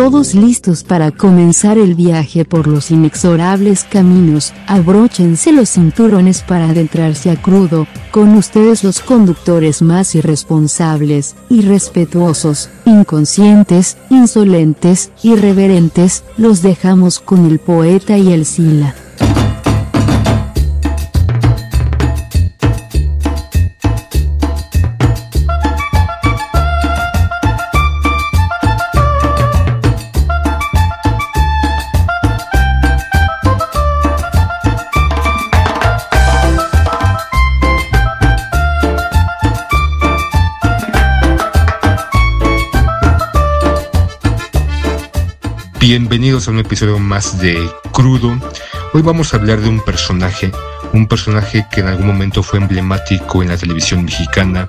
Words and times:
Todos 0.00 0.34
listos 0.34 0.82
para 0.82 1.10
comenzar 1.10 1.76
el 1.76 1.94
viaje 1.94 2.46
por 2.46 2.66
los 2.66 2.90
inexorables 2.90 3.84
caminos, 3.84 4.54
abróchense 4.66 5.52
los 5.52 5.68
cinturones 5.68 6.40
para 6.40 6.70
adentrarse 6.70 7.30
a 7.30 7.36
crudo, 7.36 7.86
con 8.10 8.34
ustedes 8.34 8.82
los 8.82 9.00
conductores 9.00 9.82
más 9.82 10.14
irresponsables, 10.14 11.36
irrespetuosos, 11.50 12.70
inconscientes, 12.86 13.98
insolentes, 14.08 15.10
irreverentes, 15.22 16.24
los 16.38 16.62
dejamos 16.62 17.20
con 17.20 17.44
el 17.44 17.58
poeta 17.58 18.16
y 18.16 18.32
el 18.32 18.46
sila. 18.46 18.94
Bienvenidos 45.90 46.46
a 46.46 46.52
un 46.52 46.60
episodio 46.60 47.00
más 47.00 47.40
de 47.40 47.68
Crudo. 47.90 48.38
Hoy 48.92 49.02
vamos 49.02 49.34
a 49.34 49.38
hablar 49.38 49.60
de 49.60 49.68
un 49.68 49.80
personaje, 49.80 50.52
un 50.92 51.08
personaje 51.08 51.66
que 51.68 51.80
en 51.80 51.88
algún 51.88 52.06
momento 52.06 52.44
fue 52.44 52.60
emblemático 52.60 53.42
en 53.42 53.48
la 53.48 53.56
televisión 53.56 54.04
mexicana, 54.04 54.68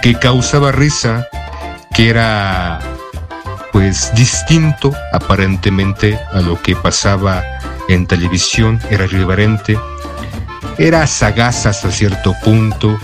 que 0.00 0.14
causaba 0.14 0.70
risa, 0.70 1.26
que 1.92 2.08
era 2.08 2.78
pues 3.72 4.14
distinto 4.14 4.94
aparentemente 5.12 6.16
a 6.32 6.40
lo 6.40 6.62
que 6.62 6.76
pasaba 6.76 7.42
en 7.88 8.06
televisión, 8.06 8.80
era 8.90 9.06
irreverente, 9.06 9.76
era 10.78 11.04
sagaz 11.08 11.66
hasta 11.66 11.90
cierto 11.90 12.32
punto, 12.44 12.96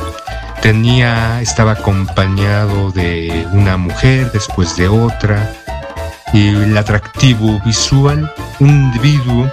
tenía, 0.63 1.43
estaba 1.43 1.73
acompañado 1.73 2.93
de 2.93 3.45
una 3.51 3.77
mujer, 3.77 4.31
después 4.31 4.77
de 4.77 4.87
otra, 4.87 5.53
el 6.33 6.77
atractivo 6.77 7.61
visual, 7.65 8.33
un 8.61 8.69
individuo 8.69 9.51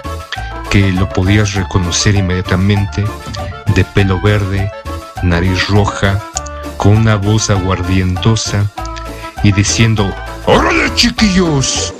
que 0.70 0.90
lo 0.92 1.08
podías 1.08 1.54
reconocer 1.54 2.14
inmediatamente, 2.14 3.04
de 3.74 3.84
pelo 3.84 4.20
verde, 4.20 4.70
nariz 5.22 5.68
roja, 5.68 6.20
con 6.76 6.96
una 6.96 7.16
voz 7.16 7.50
aguardientosa 7.50 8.70
y 9.42 9.52
diciendo, 9.52 10.12
¡Órale 10.46 10.94
chiquillos! 10.94 11.94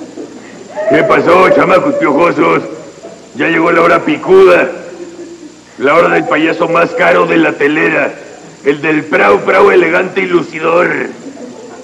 ¿Qué 0.91 1.02
pasó, 1.05 1.48
chamacos 1.50 1.95
piojosos? 1.95 2.62
Ya 3.36 3.48
llegó 3.48 3.72
la 3.72 3.80
hora 3.80 4.05
picuda, 4.05 4.70
la 5.78 5.95
hora 5.95 6.08
del 6.11 6.25
payaso 6.25 6.69
más 6.69 6.91
caro 6.91 7.27
de 7.27 7.36
la 7.36 7.52
telera, 7.52 8.14
el 8.64 8.80
del 8.80 9.05
prau 9.05 9.41
prau 9.41 9.70
elegante 9.70 10.20
y 10.20 10.27
lucidor. 10.27 10.89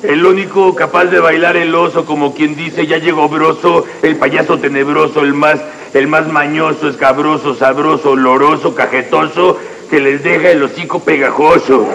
El 0.03 0.25
único 0.25 0.75
capaz 0.75 1.05
de 1.07 1.21
bailar 1.21 1.59
el 1.59 1.75
oso, 1.75 2.07
como 2.07 2.35
quien 2.35 2.57
dice, 2.57 2.87
ya 2.87 2.97
llegó 2.97 3.29
broso, 3.29 3.85
el 4.01 4.17
payaso 4.17 4.59
tenebroso, 4.59 5.21
el 5.21 5.35
más, 5.35 5.61
el 5.93 6.07
más 6.07 6.27
mañoso, 6.27 6.89
escabroso, 6.89 7.55
sabroso, 7.55 8.13
oloroso, 8.13 8.75
cajetoso, 8.75 9.59
que 9.91 10.01
les 10.01 10.23
deja 10.23 10.51
el 10.51 10.63
hocico 10.63 11.01
pegajoso. 11.01 11.87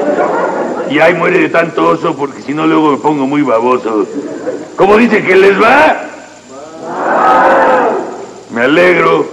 Y 0.92 1.00
ay, 1.00 1.16
muere 1.16 1.40
de 1.40 1.50
tanto 1.50 1.88
oso, 1.88 2.16
porque 2.16 2.44
si 2.44 2.54
no 2.54 2.68
luego 2.68 2.92
me 2.92 2.98
pongo 2.98 3.26
muy 3.26 3.42
baboso. 3.42 4.06
¿Cómo 4.76 4.98
dice 4.98 5.24
que 5.24 5.36
les 5.36 5.60
va? 5.60 6.04
Me 8.52 8.62
alegro. 8.62 9.28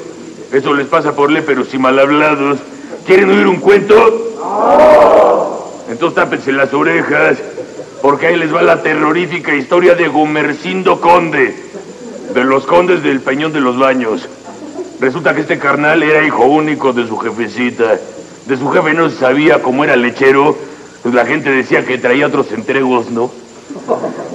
Eso 0.51 0.73
les 0.73 0.87
pasa 0.87 1.15
por 1.15 1.31
pero 1.45 1.63
y 1.71 1.79
mal 1.79 1.99
hablados. 1.99 2.59
¿Quieren 3.07 3.31
oír 3.31 3.47
un 3.47 3.57
cuento? 3.57 3.95
Entonces 5.91 6.15
tápense 6.15 6.53
las 6.53 6.73
orejas 6.73 7.37
porque 8.03 8.27
ahí 8.27 8.37
les 8.37 8.53
va 8.53 8.63
la 8.63 8.83
terrorífica 8.83 9.55
historia 9.55 9.95
de 9.95 10.09
Gumercindo 10.09 11.01
Conde, 11.01 11.55
de 12.35 12.45
los 12.45 12.67
condes 12.67 13.03
del 13.05 13.21
Peñón 13.21 13.53
de 13.53 13.61
los 13.61 13.79
Baños. 13.79 14.29
Resulta 15.01 15.35
que 15.35 15.43
este 15.43 15.59
carnal 15.59 16.03
era 16.03 16.27
hijo 16.27 16.45
único 16.45 16.93
de 16.93 17.07
su 17.07 17.17
jefecita. 17.17 17.99
De 18.47 18.57
su 18.57 18.69
jefe 18.71 18.93
no 18.93 19.09
se 19.09 19.17
sabía 19.17 19.63
cómo 19.63 19.85
era 19.85 19.95
lechero, 19.95 20.57
pues 21.03 21.15
la 21.15 21.25
gente 21.25 21.51
decía 21.51 21.87
que 21.87 21.97
traía 21.97 22.27
otros 22.27 22.51
entregos, 22.51 23.09
¿no? 23.11 23.31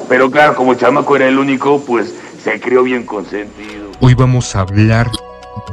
Pero 0.08 0.32
claro, 0.32 0.56
como 0.56 0.76
chamaco 0.76 1.18
era 1.18 1.28
el 1.28 1.38
único, 1.38 1.82
pues 1.82 2.16
se 2.42 2.62
crió 2.62 2.84
bien 2.84 3.06
consentido. 3.06 3.92
Hoy 4.00 4.14
vamos 4.14 4.56
a 4.56 4.62
hablar 4.62 5.12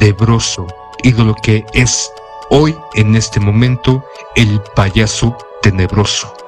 de 0.01 0.13
Broso 0.13 0.67
y 1.05 1.13
de 1.13 1.25
lo 1.25 1.35
que 1.37 1.65
es 1.73 2.11
hoy, 2.51 2.75
en 2.95 3.15
este 3.15 3.39
momento, 3.39 4.05
el 4.35 4.61
payaso 4.75 5.37
tenebroso. 5.63 6.44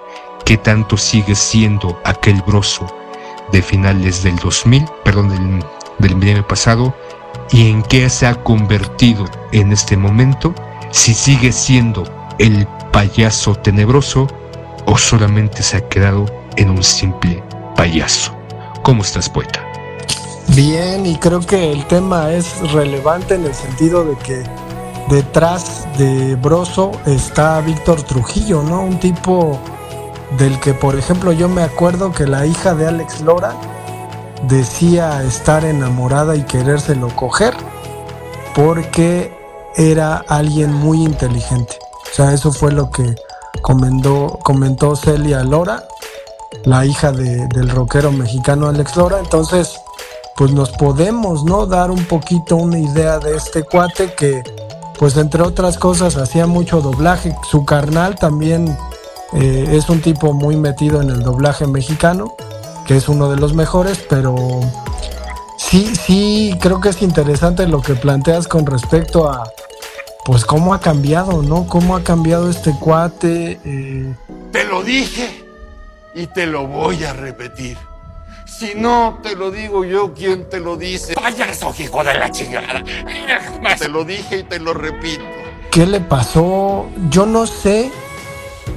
¿Qué 0.47 0.57
tanto 0.57 0.97
sigue 0.97 1.35
siendo 1.35 2.01
aquel 2.05 2.41
broso 2.41 2.87
de 3.51 3.63
finales 3.63 4.23
del 4.23 4.37
2000, 4.37 4.85
perdón, 5.05 5.29
del, 5.29 5.65
del 5.99 6.15
milenio 6.15 6.47
pasado, 6.47 6.95
y 7.51 7.69
en 7.69 7.83
qué 7.83 8.09
se 8.09 8.29
ha 8.29 8.45
convertido 8.45 9.25
en 9.51 9.73
este 9.73 9.97
momento, 9.97 10.55
si 10.93 11.15
sigue 11.15 11.51
siendo 11.51 12.05
el 12.39 12.65
payaso 12.93 13.57
tenebroso 13.57 14.29
o 14.85 14.97
solamente 14.97 15.65
se 15.65 15.79
ha 15.79 15.89
quedado 15.89 16.27
en 16.55 16.71
un 16.71 16.85
simple 16.85 17.43
payaso. 17.75 18.33
¿Cómo 18.85 19.03
estás, 19.03 19.29
poeta? 19.29 19.65
Bien, 20.55 21.05
y 21.07 21.17
creo 21.17 21.41
que 21.41 21.73
el 21.73 21.85
tema 21.87 22.31
es 22.31 22.71
relevante 22.71 23.35
en 23.35 23.47
el 23.47 23.55
sentido 23.55 24.05
de 24.05 24.17
que 24.19 24.45
detrás 25.09 25.89
de 25.99 26.37
Broso 26.37 26.93
está 27.05 27.61
Víctor 27.63 28.03
Trujillo, 28.03 28.63
¿no? 28.63 28.83
Un 28.83 29.01
tipo 29.01 29.61
del 30.39 30.59
que 30.61 30.75
por 30.75 30.97
ejemplo 30.97 31.33
yo 31.33 31.49
me 31.49 31.63
acuerdo 31.63 32.13
que 32.13 32.27
la 32.27 32.47
hija 32.47 32.75
de 32.75 32.87
Alex 32.89 33.21
Lora 33.21 33.55
decía 34.49 35.23
estar 35.23 35.65
enamorada 35.65 36.37
y 36.37 36.43
querérselo 36.43 37.09
coger 37.15 37.55
porque 38.55 39.37
era 39.77 40.25
alguien 40.29 40.73
muy 40.73 41.03
inteligente. 41.03 41.79
O 42.11 42.15
sea, 42.15 42.33
eso 42.33 42.53
fue 42.53 42.73
lo 42.73 42.91
que 42.91 43.15
comentó, 43.63 44.97
Celia 44.97 45.43
Lora, 45.43 45.85
la 46.65 46.87
hija 46.87 47.13
del 47.13 47.69
rockero 47.69 48.13
mexicano 48.13 48.69
Alex 48.69 48.97
Lora. 48.97 49.19
Entonces, 49.19 49.79
pues 50.37 50.53
nos 50.53 50.71
podemos, 50.71 51.45
¿no? 51.45 51.67
Dar 51.67 51.91
un 51.91 52.05
poquito 52.07 52.57
una 52.57 52.79
idea 52.79 53.19
de 53.19 53.37
este 53.37 53.65
cuate 53.65 54.15
que, 54.15 54.43
pues 54.99 55.17
entre 55.17 55.43
otras 55.43 55.77
cosas, 55.77 56.17
hacía 56.17 56.47
mucho 56.47 56.81
doblaje. 56.81 57.37
Su 57.51 57.67
carnal 57.67 58.17
también 58.17 58.77
eh, 59.33 59.69
es 59.73 59.89
un 59.89 60.01
tipo 60.01 60.33
muy 60.33 60.57
metido 60.57 61.03
en 61.03 61.11
el 61.11 61.21
doblaje 61.21 61.67
mexicano, 61.67 62.37
que 62.87 62.97
es 62.97 63.09
uno 63.09 63.29
de 63.29 63.37
los 63.37 63.55
mejores, 63.55 64.05
pero 64.09 64.37
sí, 65.59 65.95
sí, 65.97 66.57
creo 66.61 66.81
que 66.81 66.91
es 66.91 67.03
interesante 67.03 67.67
lo 67.67 67.83
que 67.83 67.95
planteas 67.95 68.47
con 68.47 68.67
respecto 68.67 69.29
a, 69.29 69.51
pues, 70.25 70.45
cómo 70.45 70.75
ha 70.75 70.81
cambiado, 70.81 71.43
¿no? 71.43 71.67
Cómo 71.67 71.97
ha 71.97 72.05
cambiado 72.05 72.49
este 72.49 72.73
cuate. 72.79 73.61
Eh. 73.65 74.15
Te 74.53 74.65
lo 74.65 74.83
dije 74.83 75.45
y 76.15 76.27
te 76.29 76.47
lo 76.47 76.67
voy 76.67 77.05
a 77.05 77.13
repetir. 77.13 77.77
Si 78.47 78.75
no 78.75 79.19
te 79.23 79.35
lo 79.35 79.51
digo 79.51 79.85
yo, 79.85 80.15
¿quién 80.15 80.49
te 80.49 80.61
lo 80.61 80.77
dice? 80.77 81.15
Payaso, 81.15 81.75
hijo 81.79 82.03
de 82.03 82.15
la 82.15 82.31
chingada. 82.31 82.83
Te 83.79 83.89
lo 83.89 84.05
dije 84.05 84.39
y 84.39 84.43
te 84.45 84.59
lo 84.61 84.73
repito. 84.73 85.25
¿Qué 85.71 85.85
le 85.85 86.01
pasó? 86.01 86.87
Yo 87.11 87.27
no 87.27 87.47
sé 87.47 87.91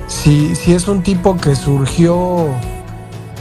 si, 0.09 0.51
es 0.73 0.87
un 0.87 1.03
tipo 1.03 1.37
que 1.37 1.55
surgió 1.55 2.47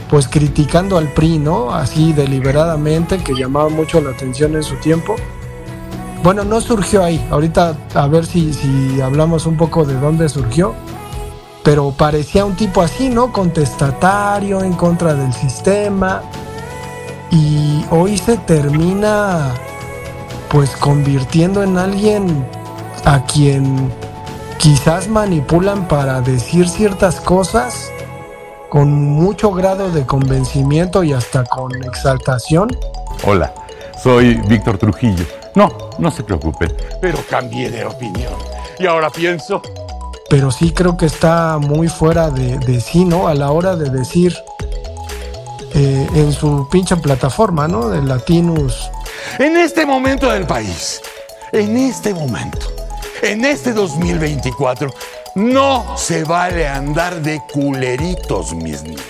pues 0.09 0.27
criticando 0.27 0.97
al 0.97 1.07
PRI, 1.09 1.39
¿no? 1.39 1.71
Así 1.71 2.13
deliberadamente, 2.13 3.17
que 3.17 3.33
llamaba 3.33 3.69
mucho 3.69 3.99
la 4.01 4.11
atención 4.11 4.55
en 4.55 4.63
su 4.63 4.75
tiempo. 4.75 5.15
Bueno, 6.23 6.43
no 6.43 6.61
surgió 6.61 7.03
ahí. 7.03 7.23
Ahorita 7.29 7.75
a 7.93 8.07
ver 8.07 8.25
si, 8.25 8.53
si 8.53 9.01
hablamos 9.01 9.45
un 9.45 9.57
poco 9.57 9.85
de 9.85 9.95
dónde 9.95 10.29
surgió. 10.29 10.73
Pero 11.63 11.91
parecía 11.91 12.45
un 12.45 12.55
tipo 12.55 12.81
así, 12.81 13.09
¿no? 13.09 13.31
Contestatario, 13.31 14.63
en 14.63 14.73
contra 14.73 15.13
del 15.13 15.33
sistema. 15.33 16.21
Y 17.31 17.85
hoy 17.91 18.17
se 18.17 18.37
termina 18.37 19.53
pues 20.49 20.71
convirtiendo 20.71 21.61
en 21.61 21.77
alguien 21.77 22.45
a 23.05 23.23
quien 23.25 23.91
quizás 24.59 25.07
manipulan 25.07 25.87
para 25.87 26.19
decir 26.19 26.67
ciertas 26.67 27.21
cosas 27.21 27.89
con 28.67 28.91
mucho 28.91 29.51
grado 29.51 29.89
de 29.89 30.05
convencimiento 30.05 31.03
y 31.03 31.13
hasta 31.13 31.45
con 31.45 31.73
exaltación. 31.83 32.69
Hola, 33.25 33.53
soy 34.03 34.35
Víctor 34.47 34.77
Trujillo. 34.77 35.25
No, 35.55 35.69
no 35.97 36.11
se 36.11 36.23
preocupen. 36.23 36.75
Pero 37.01 37.19
cambié 37.27 37.71
de 37.71 37.85
opinión. 37.85 38.33
Y 38.77 38.85
ahora 38.85 39.09
pienso... 39.09 39.61
Pero 40.29 40.51
sí 40.51 40.71
creo 40.71 40.95
que 40.95 41.07
está 41.07 41.57
muy 41.57 41.87
fuera 41.87 42.29
de, 42.29 42.81
sí, 42.81 43.03
¿no? 43.03 43.27
A 43.27 43.33
la 43.33 43.49
hora 43.49 43.75
de 43.75 43.89
decir, 43.89 44.35
eh, 45.73 46.07
en 46.13 46.31
su 46.31 46.67
pinche 46.69 46.95
plataforma, 46.97 47.67
¿no? 47.67 47.89
De 47.89 48.03
Latinus. 48.03 48.91
En 49.39 49.57
este 49.57 49.87
momento 49.87 50.29
del 50.29 50.45
país, 50.45 51.01
en 51.51 51.75
este 51.77 52.13
momento, 52.13 52.67
en 53.21 53.45
este 53.45 53.73
2024, 53.73 54.89
no 55.35 55.97
se 55.97 56.23
vale 56.23 56.67
andar 56.67 57.21
de 57.21 57.41
culeritos, 57.51 58.53
mis 58.53 58.83
niños. 58.83 59.03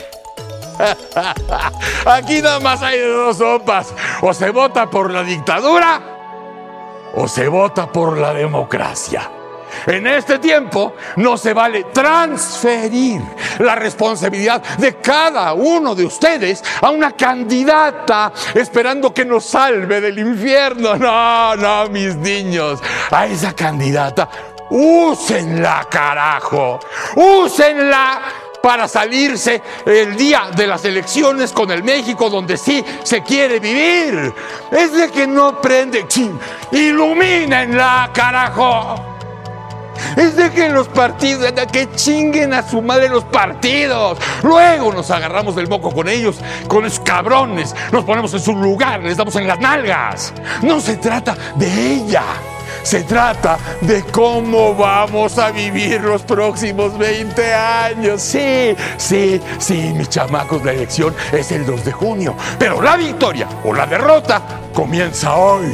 Aquí 2.06 2.42
nada 2.42 2.60
más 2.60 2.82
hay 2.82 3.00
dos 3.00 3.38
sopas. 3.38 3.94
O 4.22 4.34
se 4.34 4.50
vota 4.50 4.90
por 4.90 5.12
la 5.12 5.24
dictadura 5.24 6.02
o 7.16 7.28
se 7.28 7.48
vota 7.48 7.92
por 7.92 8.18
la 8.18 8.34
democracia. 8.34 9.30
En 9.86 10.08
este 10.08 10.40
tiempo 10.40 10.96
no 11.18 11.38
se 11.38 11.54
vale 11.54 11.86
transferir 11.94 13.22
la 13.60 13.76
responsabilidad 13.76 14.62
de 14.78 14.96
cada 14.98 15.54
uno 15.54 15.96
de 15.96 16.06
ustedes 16.06 16.64
a 16.82 16.90
una 16.90 17.12
candidata 17.12 18.32
esperando 18.54 19.14
que 19.14 19.26
nos 19.26 19.46
salve 19.46 20.02
del 20.02 20.20
infierno. 20.20 20.96
No, 20.96 21.56
no, 21.56 21.90
mis 21.90 22.16
niños. 22.16 22.80
A 23.12 23.26
esa 23.26 23.54
candidata, 23.54 24.30
úsenla, 24.70 25.88
carajo. 25.90 26.80
Úsenla 27.16 28.22
para 28.62 28.88
salirse 28.88 29.62
el 29.86 30.16
día 30.16 30.50
de 30.56 30.68
las 30.68 30.84
elecciones 30.86 31.52
con 31.52 31.72
el 31.72 31.84
México 31.84 32.30
donde 32.30 32.58
sí 32.58 32.84
se 33.04 33.24
quiere 33.24 33.60
vivir. 33.60 34.34
Es 34.72 34.94
de 34.94 35.10
que 35.10 35.28
no 35.28 35.60
prende, 35.62 36.06
ilumínenla, 36.72 38.12
carajo. 38.14 39.19
Es 40.16 40.36
de 40.36 40.52
que 40.52 40.70
los 40.70 40.88
partidos, 40.88 41.52
que 41.72 41.90
chinguen 41.96 42.54
a 42.54 42.68
su 42.68 42.82
madre 42.82 43.10
los 43.10 43.24
partidos. 43.26 44.18
Luego 44.44 44.92
nos 44.94 45.10
agarramos 45.12 45.56
del 45.56 45.68
moco 45.68 45.92
con 45.92 46.08
ellos, 46.08 46.38
con 46.68 46.84
los 46.84 47.00
cabrones. 47.00 47.76
Nos 47.92 48.04
ponemos 48.06 48.34
en 48.34 48.40
su 48.40 48.56
lugar, 48.56 49.02
les 49.02 49.18
damos 49.18 49.36
en 49.36 49.48
las 49.48 49.60
nalgas. 49.60 50.34
No 50.62 50.80
se 50.80 50.98
trata 50.98 51.36
de 51.56 51.94
ella. 51.94 52.24
Se 52.90 53.04
trata 53.04 53.60
de 53.82 54.02
cómo 54.02 54.74
vamos 54.74 55.38
a 55.38 55.52
vivir 55.52 56.02
los 56.02 56.24
próximos 56.24 56.98
20 56.98 57.54
años. 57.54 58.20
Sí, 58.20 58.76
sí, 58.98 59.40
sí, 59.60 59.94
mis 59.96 60.10
chamacos, 60.10 60.66
la 60.66 60.72
elección 60.72 61.14
es 61.32 61.52
el 61.52 61.68
2 61.68 61.86
de 61.86 61.92
junio. 61.92 62.36
Pero 62.58 62.82
la 62.82 62.96
victoria 62.96 63.48
o 63.64 63.76
la 63.76 63.86
derrota 63.86 64.42
comienza 64.74 65.36
hoy. 65.36 65.70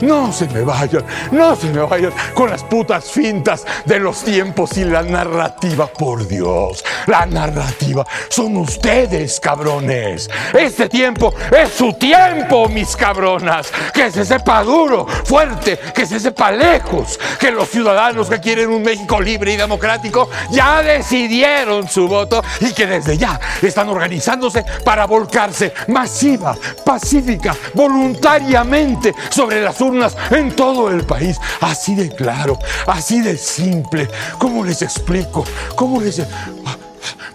No 0.00 0.32
se 0.32 0.48
me 0.48 0.62
vayan, 0.62 1.04
no 1.30 1.54
se 1.54 1.68
me 1.68 1.80
vayan 1.80 2.12
con 2.34 2.50
las 2.50 2.64
putas 2.64 3.10
fintas 3.10 3.64
de 3.84 4.00
los 4.00 4.22
tiempos 4.24 4.76
y 4.76 4.84
la 4.84 5.02
narrativa, 5.02 5.86
por 5.86 6.26
Dios. 6.26 6.84
La 7.06 7.26
narrativa 7.26 8.04
son 8.28 8.56
ustedes, 8.56 9.38
cabrones. 9.38 10.28
Este 10.52 10.88
tiempo 10.88 11.32
es 11.50 11.70
su 11.70 11.92
tiempo, 11.92 12.68
mis 12.68 12.96
cabronas. 12.96 13.70
Que 13.94 14.10
se 14.10 14.24
sepa 14.24 14.62
duro, 14.64 15.06
fuerte, 15.06 15.78
que 15.94 16.04
se 16.04 16.18
sepa 16.18 16.50
lejos. 16.56 17.18
Que 17.38 17.50
los 17.50 17.68
ciudadanos 17.68 18.28
que 18.28 18.40
quieren 18.40 18.70
un 18.70 18.82
México 18.82 19.20
libre 19.20 19.52
y 19.52 19.56
democrático 19.56 20.30
ya 20.50 20.82
decidieron 20.82 21.88
su 21.88 22.08
voto 22.08 22.42
y 22.60 22.72
que 22.72 22.86
desde 22.86 23.16
ya 23.16 23.38
están 23.62 23.88
organizándose 23.88 24.64
para 24.84 25.06
volcarse 25.06 25.72
masiva, 25.88 26.56
pacífica, 26.84 27.54
voluntariamente 27.74 29.14
sobre 29.30 29.62
las 29.62 29.80
urnas 29.80 30.16
en 30.30 30.54
todo 30.54 30.90
el 30.90 31.04
país. 31.04 31.38
Así 31.60 31.94
de 31.94 32.10
claro, 32.10 32.58
así 32.86 33.20
de 33.20 33.36
simple. 33.36 34.08
¿Cómo 34.38 34.64
les 34.64 34.82
explico? 34.82 35.44
¿Cómo 35.74 36.00
les... 36.00 36.22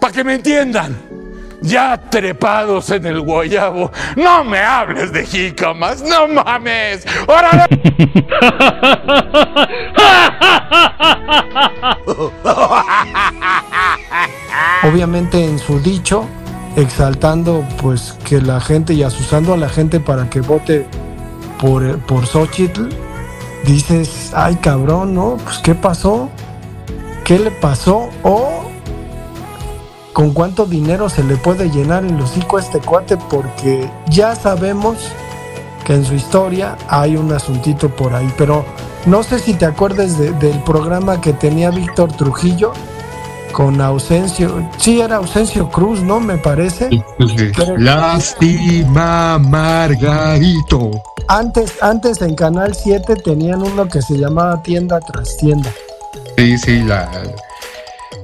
Para 0.00 0.12
que 0.12 0.24
me 0.24 0.34
entiendan. 0.34 1.21
Ya 1.62 1.96
trepados 1.96 2.90
en 2.90 3.06
el 3.06 3.20
guayabo. 3.20 3.90
No 4.16 4.44
me 4.44 4.58
hables 4.58 5.12
de 5.12 5.24
jícamas, 5.24 6.02
no 6.02 6.28
mames. 6.28 7.06
¡Órale! 7.26 7.66
Obviamente 14.82 15.44
en 15.44 15.58
su 15.58 15.80
dicho, 15.80 16.26
exaltando 16.76 17.64
pues 17.80 18.16
que 18.24 18.40
la 18.40 18.60
gente 18.60 18.94
y 18.94 19.02
asusando 19.02 19.54
a 19.54 19.56
la 19.56 19.68
gente 19.68 20.00
para 20.00 20.28
que 20.28 20.40
vote 20.40 20.86
por, 21.60 21.98
por 22.00 22.26
Xochitl, 22.26 22.88
dices, 23.64 24.32
ay 24.34 24.56
cabrón, 24.56 25.14
¿no? 25.14 25.36
Pues 25.44 25.58
¿qué 25.58 25.74
pasó? 25.74 26.28
¿Qué 27.24 27.38
le 27.38 27.52
pasó? 27.52 28.08
O 28.22 28.61
con 30.12 30.32
cuánto 30.32 30.66
dinero 30.66 31.08
se 31.08 31.22
le 31.24 31.36
puede 31.36 31.70
llenar 31.70 32.04
el 32.04 32.20
hocico 32.20 32.56
a 32.58 32.60
este 32.60 32.80
cuate 32.80 33.16
porque 33.16 33.90
ya 34.10 34.34
sabemos 34.34 34.96
que 35.84 35.94
en 35.94 36.04
su 36.04 36.14
historia 36.14 36.76
hay 36.88 37.16
un 37.16 37.32
asuntito 37.32 37.88
por 37.88 38.14
ahí, 38.14 38.32
pero 38.36 38.64
no 39.06 39.22
sé 39.22 39.38
si 39.38 39.54
te 39.54 39.64
acuerdas 39.64 40.18
de- 40.18 40.32
del 40.32 40.58
programa 40.62 41.20
que 41.20 41.32
tenía 41.32 41.70
Víctor 41.70 42.12
Trujillo 42.12 42.72
con 43.52 43.80
Ausencio, 43.80 44.66
sí 44.78 45.00
era 45.00 45.16
Ausencio 45.16 45.68
Cruz, 45.70 46.00
¿no? 46.02 46.20
Me 46.20 46.38
parece. 46.38 46.88
Pero- 47.56 47.76
Lástima, 47.76 49.38
Margarito. 49.38 50.90
Antes, 51.28 51.74
antes 51.82 52.20
en 52.22 52.34
Canal 52.34 52.74
7 52.74 53.16
tenían 53.16 53.62
uno 53.62 53.88
que 53.88 54.00
se 54.02 54.16
llamaba 54.16 54.62
Tienda 54.62 55.00
tras 55.00 55.36
Tienda. 55.36 55.70
Sí, 56.38 56.58
sí, 56.58 56.80
la 56.82 57.10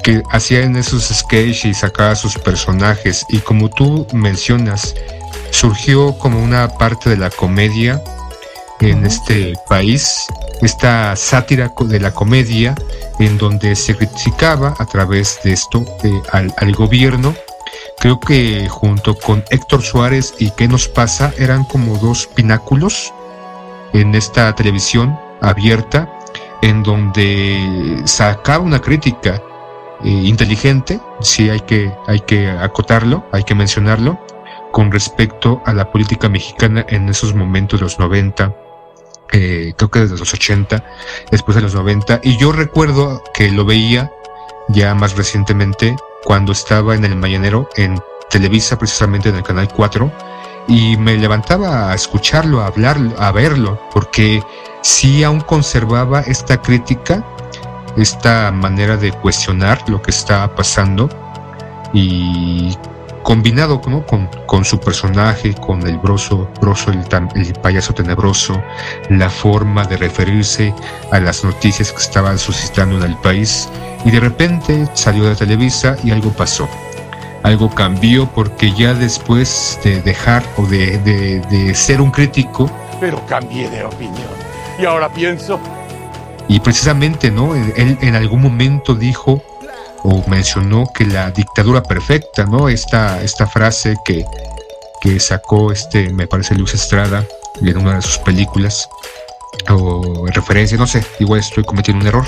que 0.02 0.22
hacían 0.30 0.76
esos 0.76 1.04
sketches 1.08 1.64
y 1.64 1.74
sacaba 1.74 2.14
sus 2.14 2.38
personajes 2.38 3.24
y 3.28 3.38
como 3.38 3.68
tú 3.68 4.06
mencionas, 4.12 4.94
surgió 5.50 6.16
como 6.18 6.42
una 6.42 6.68
parte 6.68 7.10
de 7.10 7.16
la 7.16 7.30
comedia 7.30 8.02
en 8.80 9.04
este 9.04 9.54
país, 9.68 10.26
esta 10.62 11.16
sátira 11.16 11.72
de 11.80 12.00
la 12.00 12.12
comedia 12.12 12.74
en 13.18 13.38
donde 13.38 13.74
se 13.74 13.96
criticaba 13.96 14.74
a 14.78 14.86
través 14.86 15.40
de 15.42 15.52
esto 15.52 15.84
eh, 16.04 16.12
al, 16.32 16.54
al 16.56 16.72
gobierno. 16.74 17.34
Creo 17.98 18.20
que 18.20 18.68
junto 18.68 19.16
con 19.16 19.44
Héctor 19.50 19.82
Suárez 19.82 20.34
y 20.38 20.52
¿Qué 20.52 20.68
nos 20.68 20.88
pasa? 20.88 21.32
eran 21.38 21.64
como 21.64 21.98
dos 21.98 22.28
pináculos 22.28 23.12
en 23.92 24.14
esta 24.14 24.54
televisión 24.54 25.18
abierta 25.40 26.08
en 26.62 26.82
donde 26.82 28.02
sacaba 28.04 28.64
una 28.64 28.80
crítica 28.80 29.42
eh, 30.04 30.08
inteligente, 30.08 31.00
sí 31.20 31.50
hay 31.50 31.60
que, 31.60 31.92
hay 32.06 32.20
que 32.20 32.50
acotarlo, 32.50 33.24
hay 33.32 33.44
que 33.44 33.54
mencionarlo, 33.54 34.18
con 34.72 34.92
respecto 34.92 35.62
a 35.64 35.72
la 35.72 35.90
política 35.90 36.28
mexicana 36.28 36.84
en 36.88 37.08
esos 37.08 37.34
momentos 37.34 37.80
de 37.80 37.84
los 37.84 37.98
90, 37.98 38.54
eh, 39.32 39.72
creo 39.76 39.90
que 39.90 40.00
desde 40.00 40.18
los 40.18 40.32
80, 40.32 40.84
después 41.30 41.54
de 41.56 41.62
los 41.62 41.74
90, 41.74 42.20
y 42.22 42.36
yo 42.36 42.52
recuerdo 42.52 43.22
que 43.34 43.50
lo 43.50 43.64
veía 43.64 44.12
ya 44.68 44.94
más 44.94 45.16
recientemente 45.16 45.96
cuando 46.24 46.52
estaba 46.52 46.94
en 46.94 47.04
el 47.04 47.16
Mañanero 47.16 47.68
en 47.76 48.00
Televisa, 48.30 48.78
precisamente 48.78 49.30
en 49.30 49.36
el 49.36 49.42
Canal 49.42 49.68
4, 49.68 50.12
y 50.68 50.96
me 50.98 51.16
levantaba 51.16 51.90
a 51.90 51.94
escucharlo, 51.94 52.60
a 52.60 52.66
hablarlo, 52.66 53.14
a 53.18 53.32
verlo, 53.32 53.80
porque 53.92 54.42
sí 54.82 55.24
aún 55.24 55.40
conservaba 55.40 56.20
esta 56.20 56.60
crítica, 56.60 57.24
esta 58.00 58.50
manera 58.52 58.96
de 58.96 59.12
cuestionar 59.12 59.82
lo 59.88 60.00
que 60.02 60.10
estaba 60.10 60.54
pasando 60.54 61.08
y 61.92 62.76
combinado 63.22 63.80
¿no? 63.88 64.06
con, 64.06 64.28
con 64.46 64.64
su 64.64 64.78
personaje, 64.80 65.54
con 65.54 65.86
el 65.86 65.98
broso, 65.98 66.48
broso 66.60 66.90
el 66.90 67.52
payaso 67.60 67.92
tenebroso, 67.92 68.62
la 69.10 69.28
forma 69.28 69.84
de 69.84 69.96
referirse 69.96 70.74
a 71.12 71.20
las 71.20 71.44
noticias 71.44 71.92
que 71.92 71.98
estaban 71.98 72.38
suscitando 72.38 72.96
en 72.96 73.02
el 73.10 73.16
país 73.18 73.68
y 74.04 74.10
de 74.10 74.20
repente 74.20 74.86
salió 74.94 75.24
de 75.24 75.34
Televisa 75.36 75.96
y 76.04 76.10
algo 76.10 76.30
pasó. 76.30 76.68
Algo 77.42 77.70
cambió 77.70 78.26
porque 78.26 78.72
ya 78.72 78.94
después 78.94 79.78
de 79.84 80.00
dejar 80.02 80.42
o 80.56 80.66
de, 80.66 80.98
de- 80.98 81.40
de 81.40 81.74
ser 81.74 82.00
un 82.00 82.10
crítico, 82.10 82.70
Pero 83.00 83.24
cambié 83.26 83.70
de 83.70 83.84
opinión. 83.84 84.26
Y 84.78 84.84
ahora 84.84 85.08
pienso, 85.08 85.60
Y 86.48 86.60
precisamente, 86.60 87.30
¿no? 87.30 87.54
Él 87.54 87.98
en 88.00 88.14
algún 88.14 88.40
momento 88.40 88.94
dijo 88.94 89.42
o 90.02 90.24
mencionó 90.28 90.90
que 90.92 91.04
la 91.06 91.30
dictadura 91.30 91.82
perfecta, 91.82 92.44
¿no? 92.44 92.68
Esta, 92.68 93.22
esta 93.22 93.46
frase 93.46 93.96
que, 94.04 94.24
que 95.00 95.20
sacó 95.20 95.72
este, 95.72 96.10
me 96.10 96.26
parece 96.26 96.54
Luis 96.54 96.74
Estrada 96.74 97.24
en 97.60 97.76
una 97.76 97.96
de 97.96 98.02
sus 98.02 98.18
películas 98.18 98.88
o 99.70 100.26
en 100.26 100.32
referencia, 100.32 100.78
no 100.78 100.86
sé, 100.86 101.04
igual 101.18 101.40
estoy 101.40 101.64
cometiendo 101.64 102.02
un 102.02 102.08
error, 102.08 102.26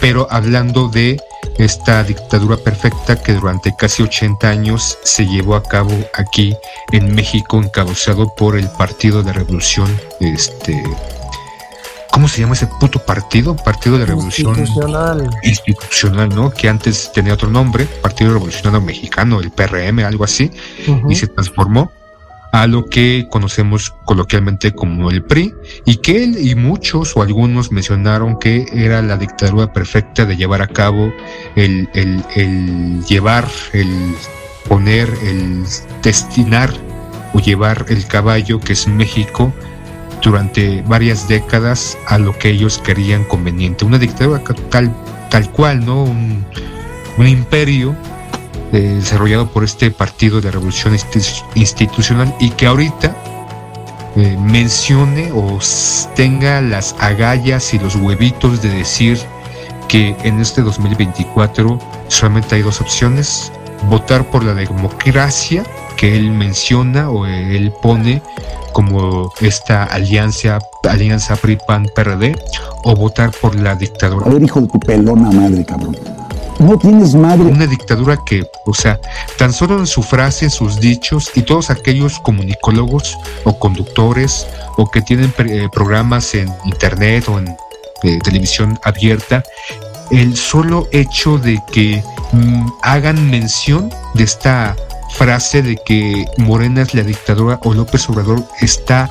pero 0.00 0.26
hablando 0.30 0.88
de 0.88 1.20
esta 1.58 2.02
dictadura 2.04 2.56
perfecta 2.56 3.20
que 3.20 3.32
durante 3.32 3.74
casi 3.74 4.02
80 4.02 4.48
años 4.48 4.98
se 5.02 5.26
llevó 5.26 5.56
a 5.56 5.62
cabo 5.62 5.92
aquí 6.14 6.54
en 6.92 7.14
México, 7.14 7.58
encabezado 7.58 8.34
por 8.34 8.56
el 8.56 8.68
Partido 8.70 9.22
de 9.22 9.32
Revolución, 9.32 9.88
este, 10.20 10.82
¿cómo 12.12 12.28
se 12.28 12.42
llama 12.42 12.52
ese 12.52 12.66
puto 12.66 12.98
partido? 13.00 13.56
Partido 13.56 13.98
de 13.98 14.06
Revolución 14.06 14.50
Institucional. 14.50 15.30
Institucional, 15.42 16.28
¿no? 16.28 16.50
Que 16.50 16.68
antes 16.68 17.10
tenía 17.12 17.34
otro 17.34 17.48
nombre, 17.50 17.86
Partido 17.86 18.34
Revolucionario 18.34 18.84
Mexicano, 18.84 19.40
el 19.40 19.50
PRM, 19.50 20.00
algo 20.00 20.22
así, 20.22 20.50
y 21.08 21.14
se 21.16 21.26
transformó 21.26 21.90
a 22.52 22.66
lo 22.66 22.84
que 22.84 23.26
conocemos 23.30 23.94
coloquialmente 24.04 24.72
como 24.72 25.10
el 25.10 25.24
PRI, 25.24 25.54
y 25.86 25.96
que 25.96 26.22
él 26.22 26.36
y 26.38 26.54
muchos 26.54 27.16
o 27.16 27.22
algunos 27.22 27.72
mencionaron 27.72 28.38
que 28.38 28.66
era 28.74 29.00
la 29.00 29.16
dictadura 29.16 29.72
perfecta 29.72 30.26
de 30.26 30.36
llevar 30.36 30.60
a 30.60 30.66
cabo 30.66 31.10
el, 31.56 31.88
el 31.94 33.02
llevar, 33.06 33.48
el 33.72 34.14
poner, 34.68 35.08
el 35.22 35.64
destinar 36.02 36.70
o 37.32 37.40
llevar 37.40 37.86
el 37.88 38.06
caballo 38.06 38.60
que 38.60 38.74
es 38.74 38.86
México 38.86 39.50
durante 40.22 40.82
varias 40.82 41.28
décadas 41.28 41.98
a 42.06 42.18
lo 42.18 42.36
que 42.38 42.50
ellos 42.50 42.78
querían 42.78 43.24
conveniente. 43.24 43.84
Una 43.84 43.98
dictadura 43.98 44.42
tal, 44.70 44.92
tal 45.30 45.50
cual, 45.50 45.84
¿no? 45.84 46.04
Un, 46.04 46.44
un 47.18 47.28
imperio 47.28 47.96
eh, 48.72 48.78
desarrollado 48.78 49.48
por 49.48 49.64
este 49.64 49.90
partido 49.90 50.40
de 50.40 50.50
revolución 50.50 50.96
institucional 51.54 52.34
y 52.40 52.50
que 52.50 52.66
ahorita 52.66 53.14
eh, 54.16 54.36
mencione 54.40 55.30
o 55.32 55.58
tenga 56.16 56.60
las 56.62 56.94
agallas 56.98 57.74
y 57.74 57.78
los 57.78 57.96
huevitos 57.96 58.62
de 58.62 58.70
decir 58.70 59.18
que 59.88 60.16
en 60.22 60.40
este 60.40 60.62
2024 60.62 61.78
solamente 62.08 62.54
hay 62.54 62.62
dos 62.62 62.80
opciones, 62.80 63.52
votar 63.90 64.24
por 64.24 64.42
la 64.42 64.54
democracia 64.54 65.64
que 66.02 66.16
él 66.16 66.32
menciona 66.32 67.10
o 67.10 67.26
él 67.26 67.72
pone 67.80 68.20
como 68.72 69.32
esta 69.40 69.84
alianza, 69.84 70.58
alianza 70.82 71.36
PRI-PAN-PRD 71.36 72.34
o 72.82 72.96
votar 72.96 73.30
por 73.30 73.54
la 73.54 73.76
dictadura. 73.76 74.26
A 74.26 74.30
ver, 74.30 74.42
hijo 74.42 74.60
de 74.60 74.66
tu 74.66 74.80
pelona 74.80 75.30
madre, 75.30 75.64
cabrón 75.64 75.96
no 76.58 76.76
tienes 76.76 77.14
madre. 77.14 77.44
Una 77.44 77.68
dictadura 77.68 78.18
que, 78.26 78.44
o 78.66 78.74
sea, 78.74 79.00
tan 79.38 79.52
solo 79.52 79.78
en 79.78 79.86
su 79.86 80.02
frase, 80.02 80.50
sus 80.50 80.80
dichos 80.80 81.30
y 81.36 81.42
todos 81.42 81.70
aquellos 81.70 82.18
comunicólogos 82.18 83.16
o 83.44 83.58
conductores 83.58 84.46
o 84.76 84.90
que 84.90 85.02
tienen 85.02 85.32
eh, 85.38 85.68
programas 85.72 86.34
en 86.34 86.52
internet 86.64 87.28
o 87.28 87.38
en 87.38 87.48
eh, 88.02 88.18
televisión 88.24 88.78
abierta, 88.82 89.44
el 90.10 90.36
solo 90.36 90.88
hecho 90.90 91.38
de 91.38 91.62
que 91.72 92.02
mm, 92.32 92.66
hagan 92.82 93.30
mención 93.30 93.88
de 94.14 94.24
esta 94.24 94.76
frase 95.12 95.62
de 95.62 95.76
que 95.76 96.26
Morena 96.38 96.82
es 96.82 96.94
la 96.94 97.02
dictadura 97.02 97.58
o 97.64 97.74
López 97.74 98.08
Obrador 98.08 98.42
está 98.60 99.08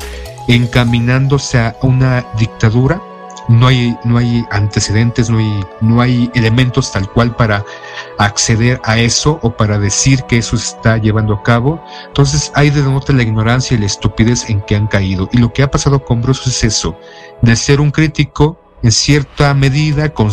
encaminándose 0.47 1.59
a 1.59 1.75
una 1.81 2.25
dictadura, 2.37 3.01
no 3.47 3.67
hay, 3.67 3.97
no 4.03 4.17
hay 4.17 4.45
antecedentes, 4.51 5.29
no 5.29 5.39
hay, 5.39 5.65
no 5.81 6.01
hay 6.01 6.31
elementos 6.35 6.91
tal 6.91 7.09
cual 7.09 7.35
para 7.35 7.65
acceder 8.17 8.79
a 8.83 8.97
eso 8.97 9.39
o 9.41 9.51
para 9.51 9.77
decir 9.79 10.23
que 10.23 10.37
eso 10.37 10.57
se 10.57 10.75
está 10.75 10.97
llevando 10.97 11.33
a 11.33 11.43
cabo. 11.43 11.83
Entonces 12.07 12.51
hay 12.55 12.69
de 12.69 12.81
nota 12.81 13.13
la 13.13 13.23
ignorancia 13.23 13.75
y 13.75 13.79
la 13.79 13.87
estupidez 13.87 14.49
en 14.49 14.61
que 14.61 14.75
han 14.75 14.87
caído. 14.87 15.29
Y 15.31 15.37
lo 15.37 15.51
que 15.51 15.63
ha 15.63 15.71
pasado 15.71 16.03
con 16.03 16.21
Bruce 16.21 16.49
es 16.49 16.63
eso, 16.63 16.97
de 17.41 17.55
ser 17.55 17.81
un 17.81 17.91
crítico 17.91 18.57
en 18.83 18.91
cierta 18.91 19.53
medida 19.53 20.09
con, 20.13 20.31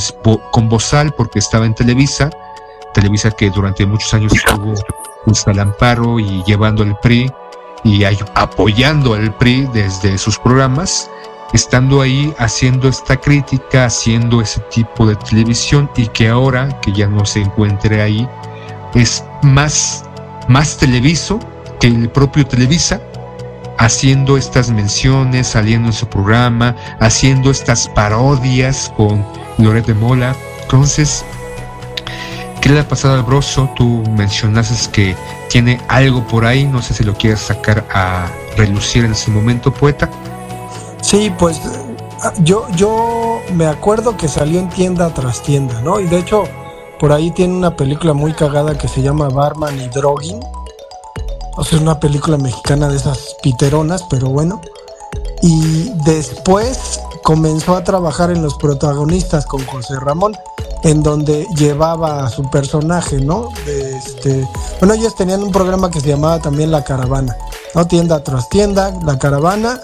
con 0.52 0.68
bozal 0.68 1.12
porque 1.16 1.38
estaba 1.38 1.66
en 1.66 1.74
Televisa, 1.74 2.30
Televisa 3.00 3.30
que 3.30 3.50
durante 3.50 3.86
muchos 3.86 4.12
años 4.14 4.32
estuvo 4.34 4.74
justo 5.24 5.50
al 5.50 5.60
amparo 5.60 6.18
y 6.18 6.42
llevando 6.44 6.82
el 6.82 6.96
PRI 6.96 7.30
y 7.84 8.02
apoyando 8.34 9.14
al 9.14 9.32
PRI 9.36 9.68
desde 9.72 10.18
sus 10.18 10.38
programas 10.38 11.08
estando 11.52 12.00
ahí 12.00 12.34
haciendo 12.38 12.88
esta 12.88 13.16
crítica, 13.16 13.86
haciendo 13.86 14.40
ese 14.40 14.60
tipo 14.70 15.06
de 15.06 15.16
televisión 15.16 15.90
y 15.96 16.06
que 16.08 16.28
ahora 16.28 16.68
que 16.80 16.92
ya 16.92 17.06
no 17.06 17.24
se 17.24 17.40
encuentre 17.40 18.02
ahí 18.02 18.28
es 18.94 19.24
más, 19.42 20.04
más 20.48 20.76
televiso 20.76 21.38
que 21.80 21.86
el 21.86 22.10
propio 22.10 22.46
Televisa, 22.46 23.00
haciendo 23.78 24.36
estas 24.36 24.70
menciones, 24.70 25.48
saliendo 25.48 25.88
en 25.88 25.92
su 25.92 26.08
programa, 26.08 26.74
haciendo 27.00 27.50
estas 27.50 27.88
parodias 27.88 28.92
con 28.96 29.24
Loret 29.58 29.86
de 29.86 29.94
Mola. 29.94 30.34
Entonces, 30.62 31.24
¿qué 32.60 32.68
le 32.68 32.80
ha 32.80 32.88
pasado 32.88 33.14
al 33.14 33.22
Broso? 33.22 33.70
Tú 33.76 34.02
mencionaste 34.10 34.90
que 34.90 35.16
tiene 35.48 35.80
algo 35.88 36.26
por 36.26 36.44
ahí, 36.44 36.66
no 36.66 36.82
sé 36.82 36.94
si 36.94 37.04
lo 37.04 37.14
quieres 37.14 37.40
sacar 37.40 37.84
a 37.92 38.28
relucir 38.56 39.04
en 39.04 39.12
ese 39.12 39.30
momento, 39.30 39.72
poeta. 39.72 40.10
Sí, 41.00 41.32
pues 41.38 41.60
yo, 42.40 42.66
yo 42.74 43.40
me 43.54 43.66
acuerdo 43.66 44.16
que 44.16 44.28
salió 44.28 44.58
en 44.58 44.68
tienda 44.68 45.12
tras 45.14 45.42
tienda, 45.42 45.80
¿no? 45.80 46.00
Y 46.00 46.06
de 46.06 46.18
hecho, 46.18 46.44
por 46.98 47.12
ahí 47.12 47.30
tiene 47.30 47.54
una 47.54 47.76
película 47.76 48.12
muy 48.12 48.32
cagada 48.32 48.76
que 48.76 48.88
se 48.88 49.02
llama 49.02 49.28
Barman 49.28 49.78
y 49.80 49.88
Drogging. 49.88 50.40
O 51.56 51.64
sea, 51.64 51.76
es 51.78 51.82
una 51.82 51.98
película 52.00 52.36
mexicana 52.36 52.88
de 52.88 52.96
esas 52.96 53.36
piteronas, 53.42 54.04
pero 54.10 54.28
bueno. 54.28 54.60
Y 55.42 55.90
después 56.04 57.00
comenzó 57.22 57.76
a 57.76 57.84
trabajar 57.84 58.30
en 58.30 58.42
los 58.42 58.54
protagonistas 58.56 59.46
con 59.46 59.64
José 59.66 59.94
Ramón, 60.00 60.36
en 60.82 61.02
donde 61.02 61.46
llevaba 61.56 62.24
a 62.24 62.30
su 62.30 62.48
personaje, 62.50 63.20
¿no? 63.20 63.48
este, 63.66 64.46
bueno, 64.80 64.94
ellos 64.94 65.14
tenían 65.14 65.42
un 65.42 65.50
programa 65.52 65.90
que 65.90 66.00
se 66.00 66.08
llamaba 66.08 66.40
también 66.40 66.70
La 66.70 66.84
Caravana, 66.84 67.36
¿no? 67.74 67.86
Tienda 67.86 68.22
tras 68.22 68.48
tienda, 68.48 68.92
La 69.04 69.18
Caravana 69.18 69.80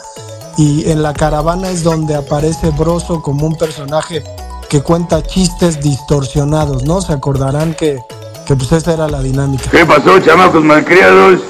y 0.56 0.88
en 0.90 1.02
la 1.02 1.12
caravana 1.12 1.70
es 1.70 1.82
donde 1.82 2.14
aparece 2.14 2.70
Broso 2.70 3.20
como 3.20 3.46
un 3.46 3.56
personaje 3.56 4.22
que 4.68 4.82
cuenta 4.82 5.22
chistes 5.22 5.80
distorsionados, 5.80 6.84
¿no? 6.84 7.00
Se 7.00 7.12
acordarán 7.12 7.74
que, 7.74 7.98
que 8.46 8.54
pues 8.54 8.70
esa 8.72 8.94
era 8.94 9.08
la 9.08 9.20
dinámica. 9.20 9.70
¿Qué 9.70 9.84
pasó, 9.84 10.18
chamacos 10.20 10.64
malcriados? 10.64 11.40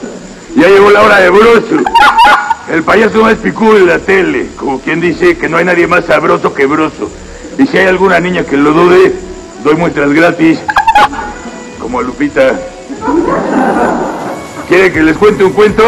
Ya 0.56 0.68
llegó 0.68 0.90
la 0.90 1.02
hora 1.02 1.20
de 1.20 1.30
Broso. 1.30 1.76
El 2.70 2.82
payaso 2.82 3.22
más 3.22 3.34
picudo 3.36 3.74
de 3.74 3.84
la 3.84 3.98
tele, 3.98 4.48
como 4.56 4.80
quien 4.80 5.00
dice 5.00 5.36
que 5.36 5.48
no 5.48 5.58
hay 5.58 5.66
nadie 5.66 5.86
más 5.86 6.06
sabroso 6.06 6.54
que 6.54 6.64
Broso. 6.64 7.10
Y 7.58 7.66
si 7.66 7.76
hay 7.76 7.86
alguna 7.86 8.20
niña 8.20 8.44
que 8.44 8.56
lo 8.56 8.72
dude, 8.72 9.14
doy 9.64 9.74
muestras 9.76 10.12
gratis, 10.12 10.60
como 11.80 11.98
a 11.98 12.02
Lupita. 12.02 12.52
¿Quiere 14.68 14.92
que 14.92 15.02
les 15.02 15.16
cuente 15.16 15.42
un 15.42 15.52
cuento? 15.52 15.82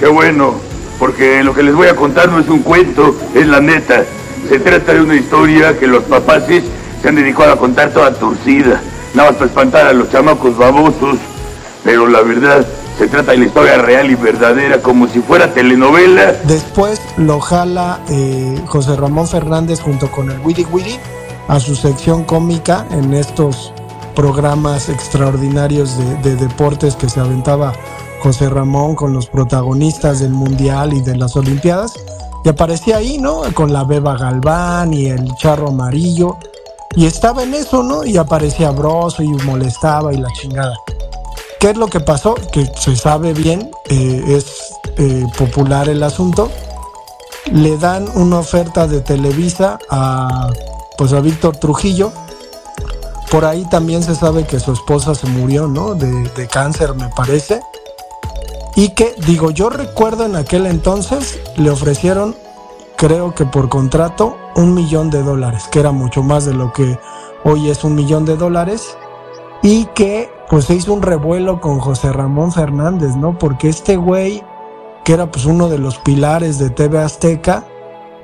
Qué 0.00 0.08
bueno 0.08 0.54
porque 0.98 1.44
lo 1.44 1.54
que 1.54 1.62
les 1.62 1.74
voy 1.74 1.88
a 1.88 1.96
contar 1.96 2.30
no 2.30 2.38
es 2.38 2.48
un 2.48 2.60
cuento, 2.60 3.14
es 3.34 3.46
la 3.46 3.60
neta. 3.60 4.04
Se 4.48 4.58
trata 4.58 4.94
de 4.94 5.02
una 5.02 5.16
historia 5.16 5.78
que 5.78 5.86
los 5.86 6.04
papaces 6.04 6.64
se 7.02 7.08
han 7.08 7.16
dedicado 7.16 7.52
a 7.52 7.56
contar 7.56 7.90
toda 7.90 8.14
torcida, 8.14 8.80
nada 9.12 9.30
más 9.30 9.38
para 9.38 9.46
espantar 9.46 9.86
a 9.86 9.92
los 9.92 10.10
chamacos 10.10 10.56
babosos. 10.56 11.18
Pero 11.84 12.06
la 12.08 12.22
verdad, 12.22 12.66
se 12.96 13.06
trata 13.06 13.32
de 13.32 13.38
la 13.38 13.44
historia 13.44 13.76
real 13.76 14.10
y 14.10 14.14
verdadera, 14.14 14.80
como 14.80 15.06
si 15.08 15.20
fuera 15.20 15.52
telenovela. 15.52 16.32
Después 16.44 17.02
lo 17.18 17.40
jala 17.40 18.00
eh, 18.08 18.58
José 18.66 18.96
Ramón 18.96 19.28
Fernández 19.28 19.80
junto 19.80 20.10
con 20.10 20.30
el 20.30 20.38
Witty 20.40 20.64
Witty 20.64 20.98
a 21.48 21.60
su 21.60 21.76
sección 21.76 22.24
cómica 22.24 22.86
en 22.90 23.14
estos 23.14 23.72
programas 24.14 24.88
extraordinarios 24.88 25.96
de 26.22 26.36
deportes 26.36 26.96
que 26.96 27.08
se 27.08 27.20
aventaba 27.20 27.72
José 28.24 28.48
Ramón 28.48 28.94
con 28.94 29.12
los 29.12 29.26
protagonistas 29.26 30.20
del 30.20 30.30
Mundial 30.30 30.94
y 30.94 31.02
de 31.02 31.16
las 31.16 31.36
Olimpiadas. 31.36 31.92
Y 32.44 32.48
aparecía 32.48 32.96
ahí, 32.96 33.18
¿no? 33.18 33.42
Con 33.54 33.72
la 33.72 33.84
Beba 33.84 34.16
Galván 34.16 34.94
y 34.94 35.06
el 35.06 35.34
Charro 35.36 35.68
Amarillo. 35.68 36.38
Y 36.96 37.06
estaba 37.06 37.42
en 37.42 37.54
eso, 37.54 37.82
¿no? 37.82 38.04
Y 38.04 38.16
aparecía 38.16 38.70
Broso 38.70 39.22
y 39.22 39.28
molestaba 39.28 40.12
y 40.12 40.18
la 40.18 40.28
chingada. 40.32 40.74
¿Qué 41.60 41.70
es 41.70 41.76
lo 41.76 41.86
que 41.86 42.00
pasó? 42.00 42.34
Que 42.52 42.66
se 42.78 42.96
sabe 42.96 43.32
bien, 43.32 43.70
eh, 43.88 44.24
es 44.26 44.74
eh, 44.96 45.26
popular 45.36 45.88
el 45.88 46.02
asunto. 46.02 46.50
Le 47.52 47.76
dan 47.76 48.06
una 48.14 48.38
oferta 48.38 48.86
de 48.86 49.00
Televisa 49.00 49.78
a, 49.90 50.50
pues 50.96 51.12
a 51.12 51.20
Víctor 51.20 51.56
Trujillo. 51.56 52.12
Por 53.30 53.44
ahí 53.44 53.64
también 53.68 54.02
se 54.02 54.14
sabe 54.14 54.46
que 54.46 54.60
su 54.60 54.72
esposa 54.72 55.14
se 55.14 55.26
murió, 55.26 55.66
¿no? 55.66 55.94
De, 55.94 56.46
cáncer, 56.48 56.94
me 56.94 57.08
parece. 57.08 57.60
Y 58.76 58.90
que, 58.90 59.14
digo, 59.26 59.50
yo 59.50 59.70
recuerdo 59.70 60.26
en 60.26 60.36
aquel 60.36 60.66
entonces 60.66 61.40
le 61.56 61.70
ofrecieron, 61.70 62.36
creo 62.96 63.34
que 63.34 63.44
por 63.44 63.68
contrato, 63.68 64.36
un 64.56 64.74
millón 64.74 65.10
de 65.10 65.22
dólares, 65.22 65.64
que 65.70 65.80
era 65.80 65.90
mucho 65.90 66.22
más 66.22 66.44
de 66.44 66.54
lo 66.54 66.72
que 66.72 66.98
hoy 67.44 67.70
es 67.70 67.82
un 67.84 67.94
millón 67.94 68.24
de 68.24 68.36
dólares. 68.36 68.96
Y 69.62 69.86
que 69.86 70.30
pues 70.48 70.66
se 70.66 70.74
hizo 70.74 70.92
un 70.92 71.02
revuelo 71.02 71.60
con 71.60 71.80
José 71.80 72.12
Ramón 72.12 72.52
Fernández, 72.52 73.16
¿no? 73.16 73.38
Porque 73.38 73.68
este 73.68 73.96
güey, 73.96 74.42
que 75.04 75.14
era 75.14 75.30
pues 75.30 75.46
uno 75.46 75.68
de 75.68 75.78
los 75.78 75.98
pilares 75.98 76.58
de 76.58 76.70
TV 76.70 76.98
Azteca, 76.98 77.64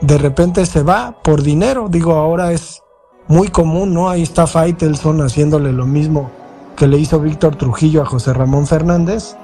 de 0.00 0.18
repente 0.18 0.66
se 0.66 0.82
va 0.82 1.16
por 1.22 1.42
dinero. 1.42 1.88
Digo, 1.88 2.12
ahora 2.14 2.52
es 2.52 2.82
muy 3.28 3.48
común, 3.48 3.94
¿no? 3.94 4.08
Ahí 4.10 4.22
está 4.22 4.46
Faitelson 4.46 5.20
haciéndole 5.22 5.72
lo 5.72 5.86
mismo 5.86 6.30
que 6.76 6.86
le 6.86 6.98
hizo 6.98 7.20
Víctor 7.20 7.56
Trujillo 7.56 8.02
a 8.02 8.06
José 8.06 8.32
Ramón 8.32 8.66
Fernández 8.66 9.36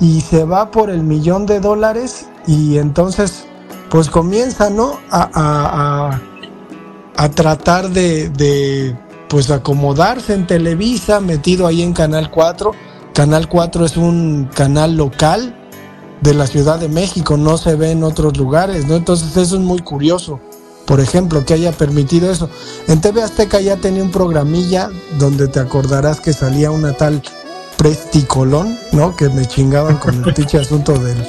y 0.00 0.20
se 0.20 0.44
va 0.44 0.70
por 0.70 0.90
el 0.90 1.02
millón 1.02 1.46
de 1.46 1.60
dólares 1.60 2.28
y 2.46 2.78
entonces 2.78 3.46
pues 3.88 4.10
comienza, 4.10 4.68
¿no? 4.68 4.98
A, 5.10 6.20
a, 7.16 7.28
tratar 7.30 7.88
de, 7.88 8.28
de, 8.28 8.96
pues 9.28 9.50
acomodarse 9.50 10.34
en 10.34 10.46
Televisa, 10.46 11.20
metido 11.20 11.66
ahí 11.66 11.82
en 11.82 11.94
Canal 11.94 12.30
4, 12.30 12.72
Canal 13.14 13.48
4 13.48 13.84
es 13.84 13.96
un 13.96 14.48
canal 14.54 14.96
local 14.96 15.67
de 16.20 16.34
la 16.34 16.46
Ciudad 16.46 16.78
de 16.78 16.88
México, 16.88 17.36
no 17.36 17.58
se 17.58 17.74
ve 17.76 17.92
en 17.92 18.04
otros 18.04 18.36
lugares, 18.36 18.86
¿no? 18.86 18.96
Entonces 18.96 19.36
eso 19.36 19.56
es 19.56 19.62
muy 19.62 19.78
curioso, 19.80 20.40
por 20.86 21.00
ejemplo, 21.00 21.44
que 21.44 21.54
haya 21.54 21.72
permitido 21.72 22.30
eso. 22.30 22.48
En 22.86 23.00
TV 23.00 23.22
Azteca 23.22 23.60
ya 23.60 23.76
tenía 23.76 24.02
un 24.02 24.10
programilla 24.10 24.90
donde 25.18 25.48
te 25.48 25.60
acordarás 25.60 26.20
que 26.20 26.32
salía 26.32 26.70
una 26.70 26.92
tal 26.92 27.22
Presticolón, 27.76 28.76
¿no? 28.90 29.14
Que 29.14 29.28
me 29.28 29.46
chingaban 29.46 29.98
con 29.98 30.24
el 30.24 30.34
pinche 30.34 30.58
asunto 30.58 30.98
del, 30.98 31.24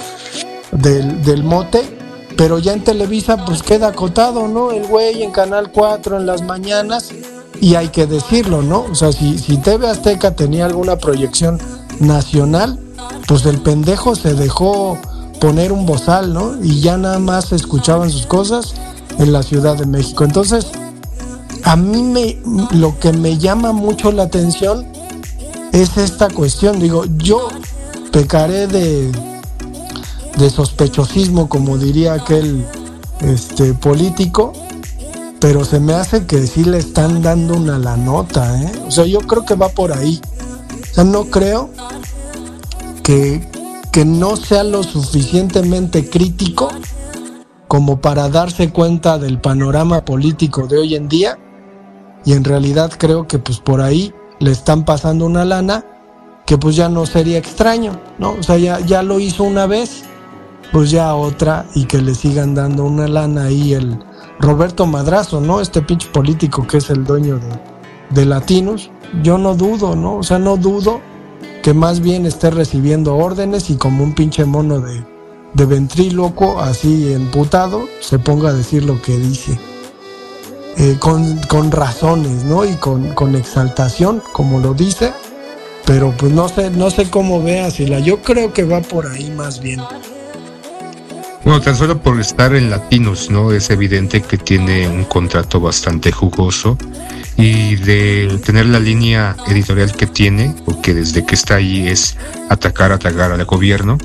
del, 0.71 1.23
del 1.23 1.43
mote 1.43 1.99
pero 2.39 2.57
ya 2.57 2.71
en 2.71 2.85
Televisa 2.85 3.43
pues 3.45 3.61
queda 3.61 3.89
acotado, 3.89 4.47
¿no? 4.47 4.71
El 4.71 4.87
güey 4.87 5.23
en 5.23 5.31
Canal 5.31 5.73
4 5.73 6.19
en 6.19 6.25
las 6.25 6.41
mañanas 6.41 7.09
y 7.59 7.75
hay 7.75 7.89
que 7.89 8.07
decirlo, 8.07 8.61
¿no? 8.61 8.85
O 8.89 8.95
sea, 8.95 9.11
si, 9.11 9.37
si 9.37 9.57
TV 9.57 9.89
Azteca 9.89 10.31
tenía 10.31 10.65
alguna 10.65 10.95
proyección 10.95 11.59
nacional, 11.99 12.79
pues 13.29 13.45
el 13.45 13.61
pendejo 13.61 14.15
se 14.15 14.33
dejó 14.33 14.97
poner 15.39 15.71
un 15.71 15.85
bozal, 15.85 16.33
¿no? 16.33 16.61
Y 16.61 16.81
ya 16.81 16.97
nada 16.97 17.19
más 17.19 17.45
se 17.45 17.55
escuchaban 17.55 18.09
sus 18.09 18.25
cosas 18.25 18.73
en 19.19 19.31
la 19.31 19.41
Ciudad 19.43 19.77
de 19.77 19.85
México. 19.85 20.25
Entonces, 20.25 20.65
a 21.63 21.77
mí 21.77 22.03
me, 22.03 22.41
lo 22.71 22.99
que 22.99 23.13
me 23.13 23.37
llama 23.37 23.71
mucho 23.71 24.11
la 24.11 24.23
atención 24.23 24.85
es 25.71 25.95
esta 25.95 26.27
cuestión. 26.27 26.79
Digo, 26.79 27.05
yo 27.17 27.47
pecaré 28.11 28.67
de 28.67 29.11
de 30.39 30.49
sospechosismo, 30.49 31.49
como 31.49 31.77
diría 31.77 32.13
aquel 32.13 32.65
este, 33.19 33.73
político, 33.73 34.53
pero 35.39 35.65
se 35.65 35.79
me 35.79 35.93
hace 35.93 36.25
que 36.25 36.47
sí 36.47 36.63
le 36.63 36.79
están 36.79 37.21
dando 37.21 37.55
una 37.55 37.77
la 37.77 37.97
nota, 37.97 38.61
¿eh? 38.61 38.71
O 38.87 38.91
sea, 38.91 39.05
yo 39.05 39.19
creo 39.19 39.45
que 39.45 39.55
va 39.55 39.69
por 39.69 39.91
ahí. 39.91 40.19
O 40.91 40.93
sea, 40.93 41.03
no 41.03 41.25
creo 41.25 41.69
que, 43.03 43.47
que 43.91 44.05
no 44.05 44.35
sea 44.35 44.63
lo 44.63 44.83
suficientemente 44.83 46.09
crítico 46.09 46.69
como 47.67 48.01
para 48.01 48.29
darse 48.29 48.71
cuenta 48.71 49.17
del 49.17 49.39
panorama 49.39 50.03
político 50.03 50.67
de 50.67 50.77
hoy 50.79 50.95
en 50.95 51.07
día 51.07 51.37
y 52.25 52.33
en 52.33 52.43
realidad 52.43 52.91
creo 52.97 53.27
que 53.27 53.39
pues 53.39 53.59
por 53.59 53.81
ahí 53.81 54.13
le 54.39 54.51
están 54.51 54.85
pasando 54.85 55.25
una 55.25 55.45
lana 55.45 55.85
que 56.45 56.57
pues 56.57 56.75
ya 56.75 56.89
no 56.89 57.05
sería 57.05 57.37
extraño, 57.37 57.99
¿no? 58.17 58.31
O 58.31 58.43
sea, 58.43 58.57
ya, 58.57 58.79
ya 58.79 59.03
lo 59.03 59.19
hizo 59.19 59.43
una 59.43 59.67
vez 59.67 60.03
pues 60.71 60.91
ya 60.91 61.13
otra 61.15 61.65
y 61.75 61.85
que 61.85 62.01
le 62.01 62.15
sigan 62.15 62.55
dando 62.55 62.85
una 62.85 63.07
lana 63.07 63.45
ahí 63.45 63.73
el 63.73 63.99
Roberto 64.39 64.85
Madrazo, 64.85 65.41
¿no? 65.41 65.61
Este 65.61 65.81
pinche 65.81 66.07
político 66.09 66.65
que 66.65 66.77
es 66.77 66.89
el 66.89 67.03
dueño 67.03 67.37
de, 67.37 67.59
de 68.09 68.25
Latinos. 68.25 68.89
Yo 69.23 69.37
no 69.37 69.55
dudo, 69.55 69.95
¿no? 69.95 70.17
O 70.17 70.23
sea, 70.23 70.39
no 70.39 70.57
dudo 70.57 71.01
que 71.61 71.73
más 71.73 71.99
bien 71.99 72.25
esté 72.25 72.49
recibiendo 72.49 73.15
órdenes 73.15 73.69
y 73.69 73.75
como 73.75 74.03
un 74.03 74.13
pinche 74.13 74.45
mono 74.45 74.79
de, 74.79 75.03
de 75.53 75.65
ventríloco, 75.65 76.59
así 76.59 77.11
emputado, 77.13 77.87
se 77.99 78.19
ponga 78.19 78.49
a 78.49 78.53
decir 78.53 78.85
lo 78.85 79.01
que 79.01 79.17
dice. 79.17 79.59
Eh, 80.77 80.95
con, 80.97 81.37
con, 81.47 81.71
razones, 81.71 82.45
¿no? 82.45 82.63
Y 82.63 82.73
con, 82.75 83.13
con, 83.13 83.35
exaltación, 83.35 84.23
como 84.31 84.59
lo 84.59 84.73
dice. 84.73 85.11
Pero 85.85 86.13
pues 86.17 86.31
no 86.31 86.47
sé, 86.47 86.69
no 86.69 86.89
sé 86.89 87.09
cómo 87.09 87.41
veas, 87.41 87.79
la 87.79 87.99
yo 87.99 88.21
creo 88.21 88.53
que 88.53 88.63
va 88.63 88.79
por 88.81 89.07
ahí 89.07 89.29
más 89.31 89.59
bien. 89.59 89.81
Bueno, 91.43 91.61
tan 91.61 91.75
solo 91.75 92.01
por 92.01 92.19
estar 92.19 92.53
en 92.53 92.69
Latinos, 92.69 93.29
¿no? 93.29 93.51
Es 93.51 93.69
evidente 93.69 94.21
que 94.21 94.37
tiene 94.37 94.87
un 94.87 95.05
contrato 95.05 95.59
bastante 95.59 96.11
jugoso 96.11 96.77
y 97.37 97.75
de 97.77 98.39
tener 98.45 98.65
la 98.65 98.79
línea 98.79 99.35
editorial 99.47 99.93
que 99.93 100.05
tiene, 100.05 100.53
porque 100.65 100.93
desde 100.93 101.25
que 101.25 101.35
está 101.35 101.55
ahí 101.55 101.87
es 101.87 102.17
atacar, 102.49 102.91
atacar 102.91 103.31
al 103.31 103.45
gobierno, 103.45 103.97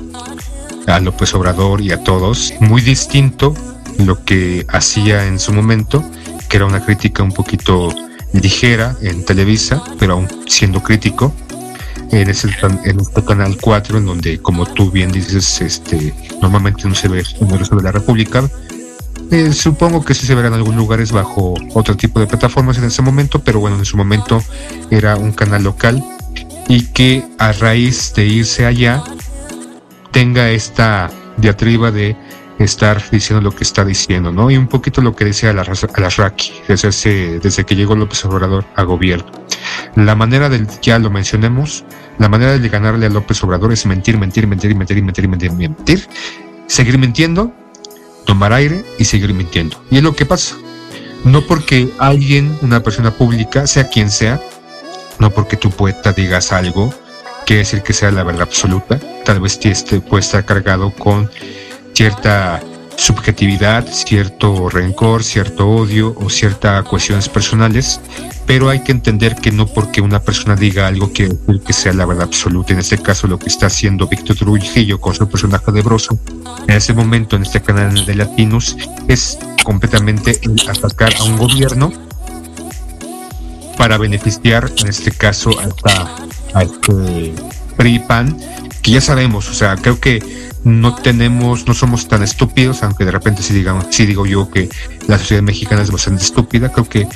a 0.87 0.99
López 0.99 1.33
Obrador 1.33 1.81
y 1.81 1.91
a 1.91 2.03
todos, 2.03 2.53
muy 2.59 2.81
distinto 2.81 3.53
lo 3.99 4.23
que 4.23 4.65
hacía 4.69 5.27
en 5.27 5.39
su 5.39 5.51
momento, 5.51 6.03
que 6.49 6.57
era 6.57 6.65
una 6.65 6.83
crítica 6.83 7.23
un 7.23 7.31
poquito 7.31 7.93
ligera 8.33 8.95
en 9.01 9.25
Televisa, 9.25 9.83
pero 9.99 10.13
aún 10.13 10.27
siendo 10.47 10.81
crítico, 10.81 11.33
en, 12.11 12.29
ese, 12.29 12.49
en 12.83 12.99
este 12.99 13.23
canal 13.23 13.57
4, 13.59 13.97
en 13.97 14.05
donde, 14.05 14.39
como 14.39 14.65
tú 14.65 14.91
bien 14.91 15.11
dices, 15.11 15.61
este, 15.61 16.13
normalmente 16.41 16.87
no 16.87 16.95
se 16.95 17.07
ve 17.07 17.23
el 17.39 17.59
resto 17.59 17.75
de 17.75 17.83
la 17.83 17.91
República. 17.91 18.49
Eh, 19.31 19.53
supongo 19.53 20.05
que 20.05 20.13
sí 20.13 20.27
se 20.27 20.35
verá 20.35 20.49
en 20.49 20.53
algunos 20.53 20.77
lugares 20.77 21.11
bajo 21.11 21.55
otro 21.73 21.97
tipo 21.97 22.19
de 22.19 22.27
plataformas 22.27 22.77
en 22.77 22.85
ese 22.85 23.01
momento, 23.01 23.39
pero 23.39 23.59
bueno, 23.59 23.77
en 23.77 23.85
su 23.85 23.97
momento 23.97 24.43
era 24.91 25.15
un 25.15 25.31
canal 25.31 25.63
local 25.63 26.03
y 26.67 26.85
que 26.87 27.23
a 27.39 27.51
raíz 27.51 28.13
de 28.13 28.25
irse 28.25 28.65
allá 28.65 29.03
tenga 30.11 30.49
esta 30.49 31.09
diatriba 31.37 31.91
de 31.91 32.15
estar 32.59 33.01
diciendo 33.09 33.41
lo 33.41 33.55
que 33.55 33.63
está 33.63 33.83
diciendo, 33.83 34.31
¿no? 34.31 34.49
Y 34.49 34.57
un 34.57 34.67
poquito 34.67 35.01
lo 35.01 35.15
que 35.15 35.25
decía 35.25 35.51
la, 35.53 35.63
la 35.63 36.09
Raki 36.09 36.53
desde, 36.67 37.39
desde 37.39 37.63
que 37.65 37.75
llegó 37.75 37.95
López 37.95 38.23
Obrador 38.25 38.65
a 38.75 38.83
gobierno. 38.83 39.44
La 39.95 40.15
manera 40.15 40.49
del, 40.49 40.67
ya 40.81 40.99
lo 40.99 41.09
mencionemos, 41.09 41.85
la 42.17 42.29
manera 42.29 42.57
de 42.57 42.69
ganarle 42.69 43.05
a 43.05 43.09
López 43.09 43.43
Obrador 43.43 43.73
es 43.73 43.85
mentir, 43.85 44.17
mentir, 44.17 44.47
mentir, 44.47 44.75
mentir, 44.75 45.03
mentir, 45.03 45.27
mentir, 45.27 45.51
mentir, 45.51 46.07
seguir 46.67 46.97
mintiendo, 46.97 47.53
tomar 48.25 48.53
aire 48.53 48.83
y 48.97 49.05
seguir 49.05 49.33
mintiendo. 49.33 49.81
Y 49.89 49.97
es 49.97 50.03
lo 50.03 50.15
que 50.15 50.25
pasa. 50.25 50.55
No 51.23 51.41
porque 51.41 51.89
alguien, 51.97 52.57
una 52.61 52.83
persona 52.83 53.11
pública, 53.11 53.67
sea 53.67 53.89
quien 53.89 54.11
sea, 54.11 54.39
no 55.19 55.31
porque 55.31 55.57
tu 55.57 55.71
poeta 55.71 56.11
digas 56.11 56.51
algo, 56.51 56.93
quiere 57.45 57.59
decir 57.59 57.81
que 57.81 57.93
sea 57.93 58.11
la 58.11 58.23
verdad 58.23 58.43
absoluta. 58.43 58.99
Tal 59.23 59.39
vez 59.39 59.59
este 59.63 60.01
puede 60.01 60.21
estar 60.21 60.45
cargado 60.45 60.91
con 60.91 61.29
cierta 61.93 62.61
subjetividad, 62.95 63.85
cierto 63.87 64.69
rencor, 64.69 65.23
cierto 65.23 65.67
odio 65.67 66.15
o 66.17 66.29
ciertas 66.29 66.83
cuestiones 66.85 67.29
personales, 67.29 67.99
pero 68.45 68.69
hay 68.69 68.79
que 68.79 68.91
entender 68.91 69.35
que 69.35 69.51
no 69.51 69.67
porque 69.67 70.01
una 70.01 70.21
persona 70.21 70.55
diga 70.55 70.87
algo 70.87 71.11
quiere 71.11 71.35
decir 71.35 71.61
que 71.61 71.73
sea 71.73 71.93
la 71.93 72.05
verdad 72.05 72.25
absoluta. 72.25 72.73
En 72.73 72.79
este 72.79 72.97
caso, 72.97 73.27
lo 73.27 73.39
que 73.39 73.49
está 73.49 73.67
haciendo 73.67 74.07
Víctor 74.07 74.35
Trujillo 74.35 74.99
con 74.99 75.13
su 75.13 75.27
personaje 75.27 75.71
de 75.71 75.81
Broso 75.81 76.19
en 76.67 76.75
ese 76.75 76.93
momento 76.93 77.35
en 77.35 77.43
este 77.43 77.61
canal 77.61 78.05
de 78.05 78.15
Latinos 78.15 78.77
es 79.07 79.37
completamente 79.63 80.39
atacar 80.67 81.13
a 81.15 81.23
un 81.23 81.37
gobierno 81.37 81.91
para 83.77 83.97
beneficiar, 83.97 84.71
en 84.77 84.87
este 84.87 85.11
caso, 85.11 85.51
a 86.53 86.63
este 86.63 87.33
PRI-PAN, 87.75 88.37
que 88.81 88.91
ya 88.91 89.01
sabemos, 89.01 89.49
o 89.49 89.53
sea, 89.53 89.75
creo 89.75 89.99
que 89.99 90.23
no 90.65 90.95
tenemos, 90.95 91.67
no 91.67 91.75
somos 91.75 92.07
tan 92.07 92.23
estúpidos, 92.23 92.81
aunque 92.81 93.05
de 93.05 93.11
repente 93.11 93.43
sí, 93.43 93.53
digamos, 93.53 93.85
sí 93.91 94.07
digo 94.07 94.25
yo 94.25 94.49
que 94.49 94.67
la 95.07 95.19
sociedad 95.19 95.43
mexicana 95.43 95.83
es 95.83 95.91
bastante 95.91 96.23
estúpida, 96.23 96.71
creo 96.71 96.89
que 96.89 97.07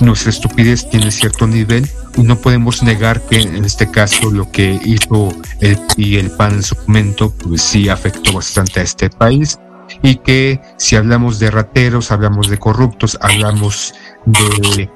nuestra 0.00 0.30
estupidez 0.30 0.90
tiene 0.90 1.12
cierto 1.12 1.46
nivel 1.46 1.88
y 2.16 2.22
no 2.22 2.36
podemos 2.36 2.82
negar 2.82 3.22
que 3.22 3.40
en 3.40 3.64
este 3.64 3.88
caso 3.88 4.30
lo 4.32 4.50
que 4.50 4.80
hizo 4.84 5.32
el 5.60 5.78
y 5.96 6.16
el 6.16 6.32
PAN 6.32 6.54
en 6.54 6.62
su 6.64 6.76
momento, 6.86 7.30
pues 7.30 7.62
sí 7.62 7.88
afectó 7.88 8.32
bastante 8.32 8.80
a 8.80 8.82
este 8.82 9.08
país 9.10 9.58
y 10.02 10.16
que 10.16 10.60
si 10.76 10.96
hablamos 10.96 11.38
de 11.38 11.52
rateros, 11.52 12.10
hablamos 12.10 12.48
de 12.48 12.58
corruptos, 12.58 13.16
hablamos 13.20 13.94
de 14.26 14.90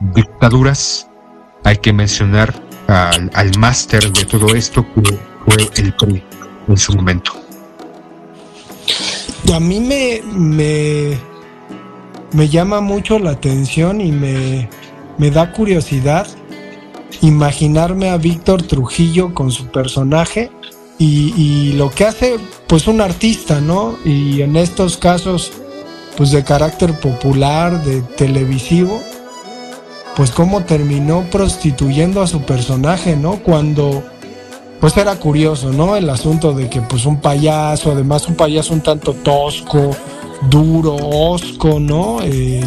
dictaduras, 0.00 1.08
hay 1.62 1.76
que 1.76 1.92
mencionar 1.92 2.52
al, 2.88 3.30
al 3.32 3.56
máster 3.58 4.12
de 4.12 4.24
todo 4.24 4.56
esto 4.56 4.84
que 4.94 5.16
fue 5.44 5.70
el 5.76 5.94
PRI 5.94 6.25
en 6.68 6.76
su 6.76 6.94
momento. 6.94 7.32
A 9.54 9.60
mí 9.60 9.80
me, 9.80 10.20
me, 10.32 11.18
me 12.32 12.48
llama 12.48 12.80
mucho 12.80 13.18
la 13.18 13.30
atención 13.30 14.00
y 14.00 14.12
me, 14.12 14.68
me 15.18 15.30
da 15.30 15.52
curiosidad 15.52 16.26
imaginarme 17.22 18.10
a 18.10 18.16
Víctor 18.16 18.62
Trujillo 18.62 19.32
con 19.32 19.50
su 19.50 19.68
personaje 19.68 20.50
y, 20.98 21.32
y, 21.36 21.72
lo 21.72 21.90
que 21.90 22.04
hace 22.04 22.36
pues 22.66 22.88
un 22.88 23.00
artista, 23.00 23.60
¿no? 23.60 23.96
Y 24.04 24.42
en 24.42 24.56
estos 24.56 24.96
casos 24.96 25.52
pues 26.16 26.30
de 26.30 26.42
carácter 26.42 26.98
popular, 26.98 27.84
de 27.84 28.00
televisivo, 28.00 29.02
pues 30.16 30.30
cómo 30.30 30.64
terminó 30.64 31.24
prostituyendo 31.30 32.22
a 32.22 32.26
su 32.26 32.42
personaje, 32.42 33.16
¿no? 33.16 33.36
Cuando 33.42 34.02
pues 34.80 34.96
era 34.96 35.16
curioso, 35.16 35.72
¿no? 35.72 35.96
El 35.96 36.08
asunto 36.10 36.52
de 36.52 36.68
que 36.68 36.80
pues 36.80 37.06
un 37.06 37.20
payaso, 37.20 37.92
además 37.92 38.28
un 38.28 38.34
payaso 38.34 38.74
un 38.74 38.82
tanto 38.82 39.14
tosco, 39.14 39.90
duro, 40.50 40.96
osco, 40.96 41.80
¿no? 41.80 42.18
Eh, 42.22 42.62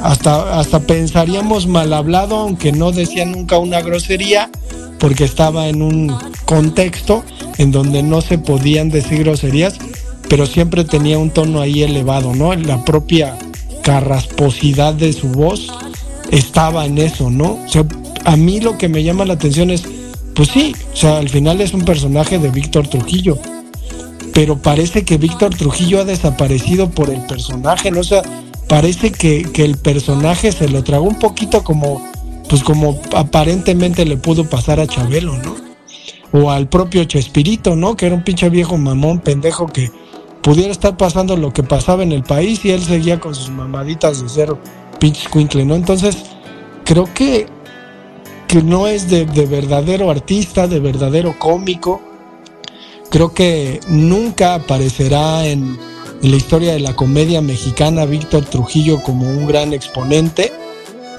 hasta, 0.00 0.58
hasta 0.58 0.80
pensaríamos 0.80 1.66
mal 1.66 1.92
hablado, 1.92 2.36
aunque 2.36 2.72
no 2.72 2.92
decía 2.92 3.24
nunca 3.24 3.58
una 3.58 3.80
grosería, 3.80 4.50
porque 4.98 5.24
estaba 5.24 5.68
en 5.68 5.82
un 5.82 6.16
contexto 6.44 7.24
en 7.58 7.72
donde 7.72 8.02
no 8.02 8.20
se 8.20 8.38
podían 8.38 8.90
decir 8.90 9.24
groserías, 9.24 9.74
pero 10.28 10.46
siempre 10.46 10.84
tenía 10.84 11.18
un 11.18 11.30
tono 11.30 11.60
ahí 11.60 11.82
elevado, 11.82 12.34
¿no? 12.34 12.54
La 12.54 12.84
propia 12.84 13.36
carrasposidad 13.82 14.94
de 14.94 15.12
su 15.12 15.28
voz 15.28 15.68
estaba 16.30 16.84
en 16.84 16.98
eso, 16.98 17.30
¿no? 17.30 17.58
O 17.64 17.68
sea, 17.68 17.84
a 18.24 18.36
mí 18.36 18.60
lo 18.60 18.76
que 18.78 18.88
me 18.88 19.02
llama 19.02 19.24
la 19.24 19.34
atención 19.34 19.70
es 19.70 19.84
pues 20.38 20.50
sí, 20.50 20.72
o 20.92 20.96
sea, 20.96 21.18
al 21.18 21.28
final 21.28 21.60
es 21.60 21.74
un 21.74 21.84
personaje 21.84 22.38
de 22.38 22.48
Víctor 22.48 22.86
Trujillo, 22.86 23.36
pero 24.32 24.56
parece 24.56 25.04
que 25.04 25.18
Víctor 25.18 25.52
Trujillo 25.52 26.00
ha 26.00 26.04
desaparecido 26.04 26.90
por 26.90 27.10
el 27.10 27.20
personaje, 27.22 27.90
¿no? 27.90 27.98
O 27.98 28.04
sea, 28.04 28.22
parece 28.68 29.10
que, 29.10 29.42
que 29.42 29.64
el 29.64 29.78
personaje 29.78 30.52
se 30.52 30.68
lo 30.68 30.84
tragó 30.84 31.08
un 31.08 31.18
poquito 31.18 31.64
como, 31.64 32.08
pues 32.48 32.62
como 32.62 33.00
aparentemente 33.16 34.04
le 34.04 34.16
pudo 34.16 34.48
pasar 34.48 34.78
a 34.78 34.86
Chabelo, 34.86 35.36
¿no? 35.38 35.56
O 36.30 36.52
al 36.52 36.68
propio 36.68 37.02
Chespirito, 37.02 37.74
¿no? 37.74 37.96
Que 37.96 38.06
era 38.06 38.14
un 38.14 38.22
pinche 38.22 38.48
viejo 38.48 38.78
mamón, 38.78 39.18
pendejo 39.18 39.66
que 39.66 39.90
pudiera 40.40 40.70
estar 40.70 40.96
pasando 40.96 41.36
lo 41.36 41.52
que 41.52 41.64
pasaba 41.64 42.04
en 42.04 42.12
el 42.12 42.22
país 42.22 42.64
y 42.64 42.70
él 42.70 42.84
seguía 42.84 43.18
con 43.18 43.34
sus 43.34 43.50
mamaditas 43.50 44.22
de 44.22 44.28
cero, 44.28 44.60
pinche 45.00 45.24
squinkle, 45.24 45.64
¿no? 45.64 45.74
Entonces, 45.74 46.16
creo 46.84 47.12
que, 47.12 47.48
que 48.48 48.62
no 48.62 48.88
es 48.88 49.08
de, 49.08 49.26
de 49.26 49.46
verdadero 49.46 50.10
artista, 50.10 50.66
de 50.66 50.80
verdadero 50.80 51.38
cómico. 51.38 52.00
Creo 53.10 53.32
que 53.32 53.80
nunca 53.88 54.54
aparecerá 54.54 55.46
en, 55.46 55.78
en 56.22 56.30
la 56.30 56.36
historia 56.36 56.72
de 56.72 56.80
la 56.80 56.96
comedia 56.96 57.40
mexicana 57.40 58.04
Víctor 58.04 58.44
Trujillo 58.44 59.02
como 59.02 59.28
un 59.28 59.46
gran 59.46 59.72
exponente 59.72 60.52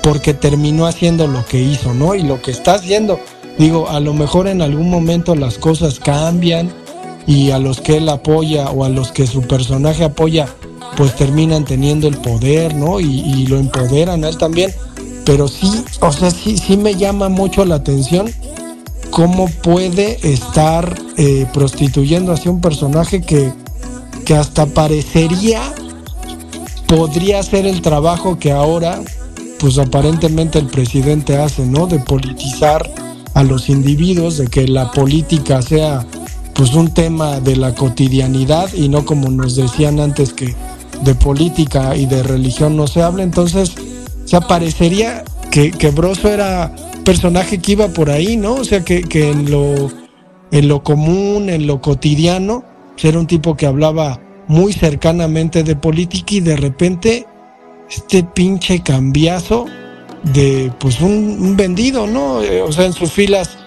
porque 0.01 0.33
terminó 0.33 0.87
haciendo 0.87 1.27
lo 1.27 1.45
que 1.45 1.59
hizo, 1.59 1.93
¿no? 1.93 2.15
Y 2.15 2.23
lo 2.23 2.41
que 2.41 2.51
está 2.51 2.75
haciendo, 2.75 3.19
digo, 3.57 3.89
a 3.89 3.99
lo 3.99 4.13
mejor 4.13 4.47
en 4.47 4.61
algún 4.61 4.89
momento 4.89 5.35
las 5.35 5.57
cosas 5.57 5.99
cambian 5.99 6.71
y 7.27 7.51
a 7.51 7.59
los 7.59 7.81
que 7.81 7.97
él 7.97 8.09
apoya 8.09 8.71
o 8.71 8.85
a 8.85 8.89
los 8.89 9.11
que 9.11 9.27
su 9.27 9.41
personaje 9.41 10.03
apoya, 10.03 10.47
pues 10.97 11.15
terminan 11.15 11.65
teniendo 11.65 12.07
el 12.07 12.17
poder, 12.17 12.73
¿no? 12.73 12.99
Y, 12.99 13.45
lo 13.47 13.57
empoderan 13.57 14.23
a 14.23 14.29
él 14.29 14.37
también. 14.37 14.73
Pero 15.29 15.47
sí, 15.47 15.85
o 16.01 16.11
sea, 16.11 16.31
sí, 16.31 16.57
sí 16.57 16.75
me 16.75 16.95
llama 16.95 17.29
mucho 17.29 17.63
la 17.63 17.75
atención 17.75 18.31
cómo 19.11 19.47
puede 19.47 20.17
estar 20.27 20.99
eh, 21.17 21.45
prostituyendo 21.53 22.33
hacia 22.33 22.49
un 22.49 22.61
personaje 22.61 23.21
que, 23.21 23.53
que 24.25 24.33
hasta 24.33 24.65
parecería 24.65 25.61
podría 26.87 27.41
hacer 27.41 27.67
el 27.67 27.83
trabajo 27.83 28.39
que 28.39 28.51
ahora, 28.51 29.01
pues 29.59 29.77
aparentemente 29.77 30.57
el 30.57 30.65
presidente 30.65 31.37
hace, 31.37 31.63
¿no? 31.63 31.85
De 31.85 31.99
politizar 31.99 32.89
a 33.35 33.43
los 33.43 33.69
individuos, 33.69 34.39
de 34.39 34.47
que 34.47 34.67
la 34.67 34.89
política 34.89 35.61
sea 35.61 36.07
pues 36.55 36.73
un 36.73 36.91
tema 36.91 37.39
de 37.39 37.55
la 37.55 37.75
cotidianidad 37.75 38.73
y 38.73 38.89
no 38.89 39.05
como 39.05 39.29
nos 39.29 39.55
decían 39.55 39.99
antes 39.99 40.33
que 40.33 40.55
de 41.03 41.13
política 41.13 41.95
y 41.95 42.07
de 42.07 42.23
religión 42.23 42.75
no 42.75 42.87
se 42.87 43.03
habla. 43.03 43.21
Entonces, 43.21 43.75
se 44.29 44.39
parecería 44.41 45.23
que, 45.49 45.71
que 45.71 45.89
Broso 45.89 46.29
era 46.29 46.71
personaje 47.03 47.57
que 47.57 47.71
iba 47.71 47.87
por 47.87 48.11
ahí, 48.11 48.37
¿no? 48.37 48.53
O 48.53 48.63
sea, 48.63 48.85
que, 48.85 49.01
que 49.01 49.31
en, 49.31 49.49
lo, 49.49 49.89
en 50.51 50.67
lo 50.67 50.83
común, 50.83 51.49
en 51.49 51.65
lo 51.65 51.81
cotidiano, 51.81 52.63
era 53.01 53.17
un 53.17 53.25
tipo 53.25 53.57
que 53.57 53.65
hablaba 53.65 54.19
muy 54.47 54.71
cercanamente 54.71 55.63
de 55.63 55.75
política 55.75 56.35
y 56.35 56.41
de 56.41 56.57
repente 56.57 57.25
este 57.89 58.23
pinche 58.23 58.83
cambiazo 58.83 59.65
de 60.21 60.71
pues 60.79 61.01
un, 61.01 61.55
vendido, 61.57 62.05
¿no? 62.05 62.43
Eh, 62.43 62.61
o 62.61 62.71
sea, 62.71 62.85
en 62.85 62.93
sus 62.93 63.11
filas 63.11 63.57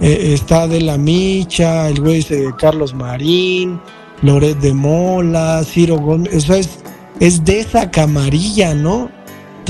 eh, 0.00 0.32
está 0.34 0.66
De 0.66 0.80
La 0.80 0.98
Micha, 0.98 1.88
el 1.88 2.00
güey 2.00 2.22
de 2.22 2.52
Carlos 2.58 2.94
Marín, 2.94 3.80
Loret 4.22 4.58
de 4.58 4.74
Mola, 4.74 5.62
Ciro 5.64 5.98
Gómez, 5.98 6.32
eso 6.32 6.54
es, 6.54 6.80
es 7.20 7.44
de 7.44 7.60
esa 7.60 7.92
camarilla, 7.92 8.74
¿no? 8.74 9.19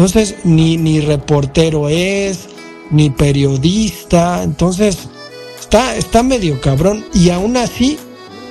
Entonces, 0.00 0.36
ni, 0.44 0.78
ni 0.78 1.00
reportero 1.02 1.90
es, 1.90 2.48
ni 2.90 3.10
periodista, 3.10 4.42
entonces 4.42 4.96
está, 5.60 5.94
está 5.94 6.22
medio 6.22 6.58
cabrón 6.58 7.04
y 7.12 7.28
aún 7.28 7.58
así 7.58 7.98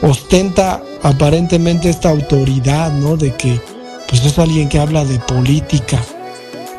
ostenta 0.04 0.84
aparentemente 1.02 1.90
esta 1.90 2.12
autoridad, 2.12 2.94
¿no? 2.94 3.18
De 3.18 3.34
que 3.34 3.60
pues 4.08 4.24
es 4.26 4.38
alguien 4.38 4.70
que 4.70 4.78
habla 4.78 5.04
de 5.04 5.18
política. 5.18 6.00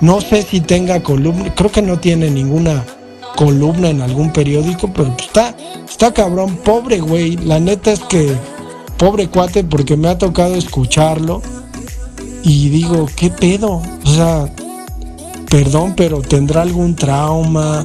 No 0.01 0.21
sé 0.21 0.43
si 0.43 0.61
tenga 0.61 1.03
columna, 1.03 1.53
creo 1.53 1.73
que 1.73 1.83
no 1.83 1.99
tiene 1.99 2.31
ninguna 2.31 2.87
columna 3.35 3.89
en 3.91 4.03
algún 4.03 4.33
periódico, 4.33 4.93
pero 4.93 5.13
pues 5.17 5.27
está, 5.27 5.57
está 5.89 6.15
cabrón, 6.15 6.59
pobre 6.59 7.01
güey. 7.01 7.37
La 7.39 7.59
neta 7.59 7.91
es 7.91 7.99
que, 8.05 8.37
pobre 8.99 9.27
cuate, 9.27 9.65
porque 9.65 9.97
me 9.97 10.07
ha 10.07 10.17
tocado 10.17 10.55
escucharlo 10.55 11.43
y 12.45 12.69
digo, 12.69 13.09
¿qué 13.17 13.31
pedo? 13.31 13.83
O 14.05 14.09
sea, 14.09 14.49
perdón, 15.51 15.95
pero 15.97 16.23
tendrá 16.23 16.63
algún 16.63 16.95
trauma, 16.95 17.85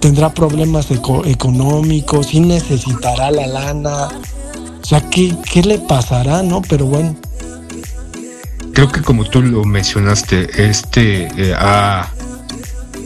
tendrá 0.00 0.34
problemas 0.34 0.88
económicos, 0.90 2.34
y 2.34 2.40
necesitará 2.40 3.30
la 3.30 3.46
lana. 3.46 4.08
O 4.82 4.84
sea, 4.84 5.00
¿qué, 5.08 5.34
¿qué 5.50 5.62
le 5.62 5.78
pasará, 5.78 6.42
no? 6.42 6.60
Pero 6.62 6.86
bueno. 6.86 7.16
Creo 8.72 8.92
que 8.92 9.00
como 9.00 9.24
tú 9.24 9.40
lo 9.40 9.64
mencionaste, 9.64 10.68
este 10.68 11.28
eh, 11.36 11.54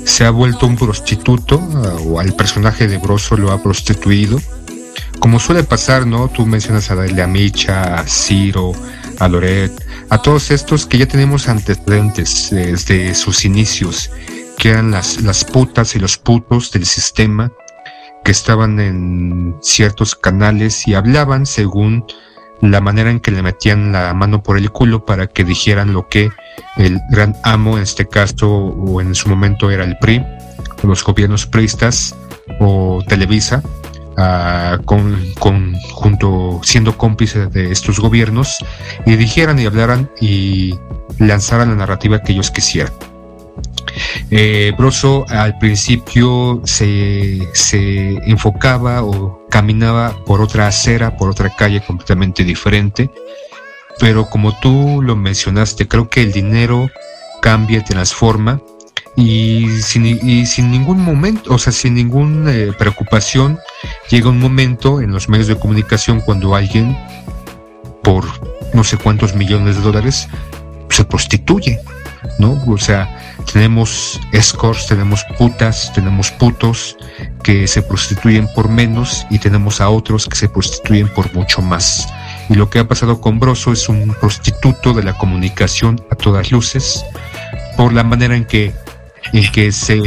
se 0.04 0.24
ha 0.24 0.30
vuelto 0.30 0.66
un 0.66 0.76
prostituto, 0.76 1.56
eh, 1.56 2.06
o 2.06 2.18
al 2.18 2.32
personaje 2.32 2.88
de 2.88 2.98
Broso 2.98 3.36
lo 3.36 3.52
ha 3.52 3.62
prostituido. 3.62 4.40
Como 5.20 5.38
suele 5.38 5.62
pasar, 5.62 6.06
¿no? 6.06 6.28
Tú 6.28 6.46
mencionas 6.46 6.90
a 6.90 6.96
Delia 6.96 7.26
Micha, 7.26 8.00
a 8.00 8.06
Ciro, 8.06 8.72
a 9.18 9.28
Loret, 9.28 9.72
a 10.11 10.18
todos 10.18 10.51
estos 10.51 10.87
que 10.87 10.99
ya 10.99 11.07
tenemos 11.07 11.49
antecedentes 11.49 12.49
desde 12.51 13.14
sus 13.14 13.44
inicios, 13.44 14.11
que 14.59 14.70
eran 14.70 14.90
las, 14.90 15.23
las 15.23 15.44
putas 15.44 15.94
y 15.94 16.01
los 16.01 16.18
putos 16.18 16.73
del 16.73 16.85
sistema 16.85 17.53
que 18.25 18.33
estaban 18.33 18.81
en 18.81 19.57
ciertos 19.62 20.14
canales 20.14 20.87
y 20.87 20.94
hablaban 20.94 21.46
según 21.46 22.05
la 22.61 22.81
manera 22.81 23.11
en 23.11 23.20
que 23.20 23.31
le 23.31 23.42
metían 23.42 23.92
la 23.92 24.12
mano 24.12 24.42
por 24.42 24.59
el 24.59 24.70
culo 24.70 25.07
para 25.07 25.27
que 25.27 25.44
dijeran 25.44 25.92
lo 25.92 26.09
que 26.09 26.31
el 26.77 27.01
gran 27.11 27.35
amo, 27.44 27.77
en 27.77 27.85
este 27.85 28.07
caso 28.07 28.51
o 28.51 29.01
en 29.01 29.14
su 29.14 29.29
momento 29.29 29.70
era 29.70 29.85
el 29.85 29.96
PRI, 29.99 30.23
los 30.83 31.03
gobiernos 31.03 31.46
priistas 31.46 32.14
o 32.59 33.03
Televisa, 33.09 33.62
con, 34.85 35.75
junto 35.92 36.61
siendo 36.62 36.96
cómplices 36.96 37.51
de 37.53 37.73
estos 37.73 38.01
gobiernos 38.01 38.59
y 39.07 39.16
dijeran 39.16 39.59
y 39.59 39.66
hablaran 39.66 40.11
y 40.20 40.79
lanzaran 41.18 41.70
la 41.70 41.77
narrativa 41.77 42.23
que 42.23 42.33
ellos 42.33 42.51
quisieran. 42.51 42.92
Eh, 44.31 44.73
Broso 44.77 45.25
al 45.29 45.59
principio 45.59 46.61
se, 46.64 47.49
se, 47.53 48.14
enfocaba 48.31 49.03
o 49.03 49.46
caminaba 49.49 50.25
por 50.25 50.40
otra 50.40 50.68
acera, 50.68 51.16
por 51.16 51.31
otra 51.31 51.51
calle 51.51 51.81
completamente 51.81 52.44
diferente, 52.44 53.11
pero 53.99 54.27
como 54.27 54.59
tú 54.61 55.03
lo 55.03 55.16
mencionaste, 55.16 55.88
creo 55.88 56.09
que 56.09 56.23
el 56.23 56.33
dinero 56.33 56.90
cambia, 57.42 57.83
transforma 57.83 58.61
y 59.16 59.66
sin, 59.83 60.07
y 60.07 60.46
sin 60.46 60.70
ningún 60.70 61.01
momento, 61.01 61.55
o 61.55 61.59
sea, 61.59 61.73
sin 61.73 61.94
ninguna 61.94 62.55
eh, 62.55 62.73
preocupación, 62.79 63.59
llega 64.11 64.29
un 64.29 64.40
momento 64.40 65.01
en 65.01 65.12
los 65.12 65.29
medios 65.29 65.46
de 65.46 65.59
comunicación 65.59 66.20
cuando 66.20 66.55
alguien 66.55 66.96
por 68.03 68.25
no 68.75 68.85
sé 68.85 68.96
cuántos 68.96 69.35
millones 69.35 69.77
de 69.77 69.83
dólares 69.83 70.29
se 70.88 71.05
prostituye, 71.05 71.81
¿no? 72.38 72.62
O 72.66 72.79
sea, 72.79 73.37
tenemos 73.53 74.20
escorts, 74.33 74.87
tenemos 74.87 75.25
putas, 75.38 75.92
tenemos 75.94 76.31
putos 76.33 76.96
que 77.42 77.66
se 77.66 77.83
prostituyen 77.83 78.49
por 78.55 78.68
menos 78.68 79.27
y 79.31 79.38
tenemos 79.38 79.81
a 79.81 79.88
otros 79.88 80.27
que 80.27 80.37
se 80.37 80.49
prostituyen 80.49 81.09
por 81.09 81.33
mucho 81.33 81.62
más. 81.62 82.09
Y 82.49 82.55
lo 82.55 82.68
que 82.68 82.81
ha 82.81 82.88
pasado 82.88 83.20
con 83.20 83.38
Broso 83.38 83.73
es 83.73 83.88
un 83.88 84.14
prostituto 84.20 84.92
de 84.92 85.05
la 85.05 85.16
comunicación 85.16 86.01
a 86.11 86.16
todas 86.16 86.51
luces 86.51 87.05
por 87.77 87.92
la 87.92 88.03
manera 88.03 88.37
en 88.37 88.44
que 88.44 88.73
en 89.33 89.52
que 89.52 89.72
se 89.72 90.00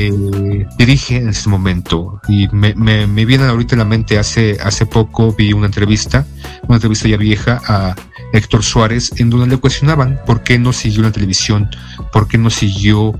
dirige 0.77 1.17
en 1.17 1.29
este 1.29 1.49
momento. 1.49 2.21
Y 2.27 2.47
me, 2.49 2.73
me, 2.75 3.07
me 3.07 3.25
viene 3.25 3.45
ahorita 3.45 3.75
en 3.75 3.79
la 3.79 3.85
mente, 3.85 4.17
hace, 4.17 4.57
hace 4.61 4.85
poco 4.85 5.33
vi 5.33 5.53
una 5.53 5.67
entrevista, 5.67 6.25
una 6.63 6.75
entrevista 6.75 7.07
ya 7.07 7.17
vieja 7.17 7.61
a 7.67 7.95
Héctor 8.33 8.63
Suárez, 8.63 9.11
en 9.17 9.29
donde 9.29 9.47
le 9.47 9.57
cuestionaban 9.57 10.19
por 10.25 10.43
qué 10.43 10.57
no 10.57 10.73
siguió 10.73 11.03
la 11.03 11.11
televisión, 11.11 11.69
por 12.11 12.27
qué 12.27 12.37
no 12.37 12.49
siguió 12.49 13.17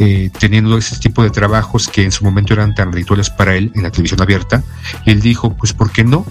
eh, 0.00 0.30
teniendo 0.38 0.76
ese 0.76 0.98
tipo 0.98 1.22
de 1.22 1.30
trabajos 1.30 1.88
que 1.88 2.02
en 2.02 2.12
su 2.12 2.24
momento 2.24 2.54
eran 2.54 2.74
tan 2.74 2.92
rituales 2.92 3.30
para 3.30 3.54
él 3.56 3.72
en 3.74 3.84
la 3.84 3.90
televisión 3.90 4.20
abierta. 4.20 4.62
Y 5.04 5.12
él 5.12 5.20
dijo, 5.20 5.56
pues 5.56 5.72
¿por 5.72 5.92
qué 5.92 6.04
no? 6.04 6.26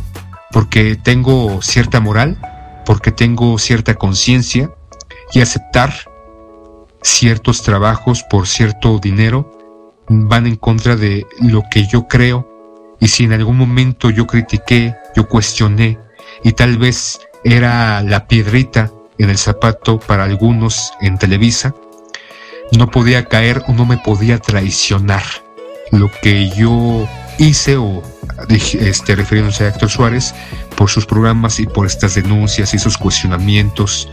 Porque 0.52 0.96
tengo 0.96 1.62
cierta 1.62 2.00
moral, 2.00 2.38
porque 2.86 3.12
tengo 3.12 3.58
cierta 3.58 3.96
conciencia 3.96 4.72
y 5.34 5.42
aceptar 5.42 5.94
ciertos 7.08 7.64
trabajos 7.64 8.24
por 8.24 8.48
cierto 8.48 9.00
dinero 9.00 9.52
van 10.10 10.46
en 10.46 10.56
contra 10.56 10.96
de 10.96 11.26
lo 11.42 11.64
que 11.72 11.88
yo 11.88 12.08
creo. 12.08 12.48
Y 13.00 13.08
si 13.08 13.24
en 13.24 13.34
algún 13.34 13.58
momento 13.58 14.10
yo 14.10 14.28
critiqué, 14.28 14.96
yo 15.16 15.28
cuestioné 15.28 16.00
y 16.44 16.52
tal 16.52 16.78
vez 16.78 17.20
era 17.44 18.02
la 18.02 18.28
piedrita 18.28 18.92
en 19.18 19.30
el 19.30 19.38
zapato 19.38 20.00
para 20.00 20.26
algunos 20.26 20.94
en 21.02 21.18
Televisa, 21.18 21.74
no 22.78 22.90
podía 22.92 23.26
caer 23.26 23.64
o 23.68 23.74
no 23.74 23.86
me 23.86 23.98
podía 23.98 24.40
traicionar. 24.40 25.24
Lo 25.92 26.12
que 26.22 26.50
yo 26.50 27.08
hice 27.40 27.78
o 27.78 28.04
este, 28.50 29.16
refiriéndose 29.16 29.64
a 29.64 29.70
Héctor 29.70 29.90
Suárez, 29.90 30.36
por 30.76 30.90
sus 30.90 31.06
programas 31.06 31.60
y 31.60 31.66
por 31.66 31.88
estas 31.88 32.16
denuncias 32.16 32.74
y 32.74 32.78
esos 32.78 32.98
cuestionamientos 32.98 34.10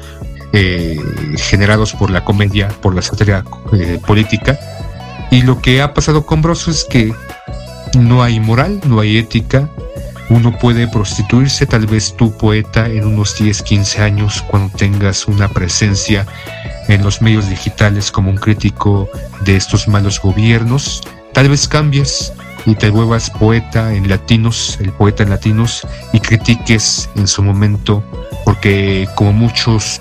eh, 0.56 0.96
generados 1.36 1.94
por 1.94 2.10
la 2.10 2.24
comedia, 2.24 2.68
por 2.68 2.94
la 2.94 3.02
sátira 3.02 3.44
eh, 3.72 3.98
política. 4.06 4.56
Y 5.32 5.42
lo 5.42 5.60
que 5.60 5.82
ha 5.82 5.92
pasado 5.94 6.24
con 6.24 6.42
Broso 6.42 6.70
es 6.70 6.84
que 6.84 7.12
no 7.98 8.22
hay 8.22 8.38
moral, 8.38 8.80
no 8.86 9.00
hay 9.00 9.18
ética. 9.18 9.68
Uno 10.30 10.56
puede 10.56 10.86
prostituirse, 10.86 11.66
tal 11.66 11.88
vez 11.88 12.14
tú 12.16 12.36
poeta, 12.36 12.86
en 12.86 13.04
unos 13.04 13.36
10, 13.36 13.62
15 13.62 14.02
años, 14.02 14.42
cuando 14.42 14.76
tengas 14.76 15.26
una 15.26 15.48
presencia 15.48 16.24
en 16.86 17.02
los 17.02 17.20
medios 17.20 17.48
digitales 17.48 18.12
como 18.12 18.30
un 18.30 18.36
crítico 18.36 19.08
de 19.44 19.56
estos 19.56 19.88
malos 19.88 20.20
gobiernos. 20.20 21.02
Tal 21.32 21.48
vez 21.48 21.66
cambies 21.66 22.32
y 22.64 22.76
te 22.76 22.90
vuelvas 22.90 23.28
poeta 23.28 23.92
en 23.92 24.08
latinos, 24.08 24.78
el 24.80 24.92
poeta 24.92 25.24
en 25.24 25.30
latinos, 25.30 25.84
y 26.12 26.20
critiques 26.20 27.10
en 27.16 27.26
su 27.26 27.42
momento, 27.42 28.04
porque 28.44 29.08
como 29.16 29.32
muchos 29.32 30.00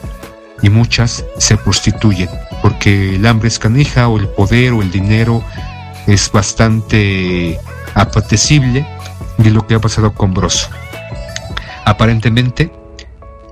y 0.63 0.69
muchas 0.69 1.23
se 1.38 1.58
prostituyen, 1.58 2.30
porque 2.63 3.17
el 3.17 3.28
hambre 3.28 3.49
es 3.49 3.60
canija 3.60 4.08
o 4.08 4.17
el 4.17 4.30
poder 4.30 4.71
o 4.73 4.82
el 4.82 4.89
dinero 4.89 5.43
es 6.08 6.32
bastante 6.32 7.60
apetecible 7.93 8.88
de 9.38 9.52
lo 9.52 9.67
que 9.67 9.76
ha 9.76 9.80
pasado 9.80 10.13
con 10.13 10.34
Broso. 10.34 10.69
Aparentemente 11.86 12.71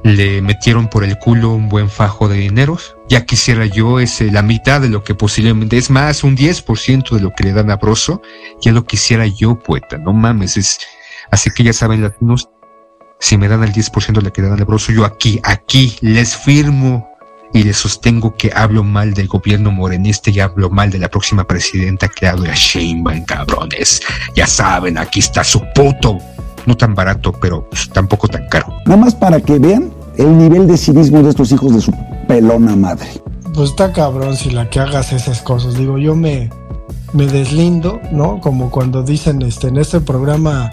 le 0.04 0.42
metieron 0.42 0.88
por 0.88 1.04
el 1.04 1.20
culo 1.20 1.52
un 1.52 1.70
buen 1.70 1.90
fajo 1.90 2.28
de 2.28 2.38
dineros. 2.38 2.96
Ya 3.10 3.26
quisiera 3.26 3.66
yo 3.66 4.00
ese, 4.00 4.32
la 4.32 4.42
mitad 4.42 4.82
de 4.82 4.90
lo 4.90 5.04
que 5.04 5.14
posiblemente 5.14 5.78
es 5.78 5.90
más, 5.90 6.24
un 6.24 6.36
10% 6.36 7.12
de 7.12 7.22
lo 7.22 7.34
que 7.36 7.44
le 7.44 7.54
dan 7.54 7.70
a 7.70 7.76
Broso. 7.76 8.22
Ya 8.62 8.72
lo 8.72 8.86
quisiera 8.86 9.28
yo, 9.28 9.60
poeta. 9.60 9.98
No 9.98 10.14
mames, 10.14 10.58
es. 10.58 10.80
Así 11.30 11.50
que 11.52 11.64
ya 11.64 11.74
saben, 11.74 12.02
latinos, 12.02 12.50
si 13.22 13.38
me 13.38 13.48
dan 13.48 13.64
el 13.64 13.72
10% 13.72 14.14
de 14.14 14.22
lo 14.22 14.34
que 14.34 14.42
le 14.42 14.50
dan 14.50 14.60
a 14.60 14.66
Broso, 14.66 14.92
yo 14.92 15.06
aquí, 15.06 15.40
aquí 15.44 15.96
les 16.02 16.36
firmo 16.36 17.08
y 17.54 17.64
les 17.64 17.78
sostengo 17.78 18.36
que 18.36 18.52
hablo 18.54 18.84
mal 18.84 19.14
del 19.14 19.28
gobierno 19.28 19.72
morenista 19.72 20.32
y 20.32 20.40
hablo 20.40 20.70
mal 20.70 20.90
de 20.90 20.98
la 21.00 21.08
próxima 21.08 21.46
presidenta 21.46 22.08
Claudia 22.08 22.54
Sheinbaum, 22.56 23.24
cabrones. 23.26 24.02
Ya 24.36 24.48
saben, 24.48 24.98
aquí 24.98 25.20
está 25.20 25.44
su 25.44 25.62
puto 25.76 26.18
no 26.66 26.76
tan 26.76 26.96
barato, 26.96 27.32
pero 27.32 27.68
pues, 27.70 27.90
tampoco 27.90 28.28
tan 28.28 28.48
caro. 28.48 28.68
Nada 28.86 28.98
más 28.98 29.16
para 29.16 29.40
que 29.40 29.60
vean 29.60 29.92
el 30.18 30.38
nivel 30.38 30.68
de 30.68 30.78
civismo 30.78 31.22
de 31.22 31.30
estos 31.30 31.52
hijos 31.52 31.76
de 31.76 31.82
su 31.82 31.94
pelona 32.28 32.76
madre. 32.76 33.08
Pues 33.54 33.70
está 33.70 33.92
cabrón 33.92 34.36
si 34.36 34.50
la 34.50 34.70
que 34.70 34.80
hagas 34.80 35.14
esas 35.14 35.42
cosas. 35.42 35.76
Digo, 35.76 35.98
yo 35.98 36.16
me, 36.16 36.50
me 37.14 37.28
deslindo, 37.28 38.00
¿no? 38.12 38.40
Como 38.40 38.72
cuando 38.72 39.04
dicen 39.04 39.42
este, 39.44 39.68
en 39.68 39.78
este 39.78 40.00
programa 40.00 40.72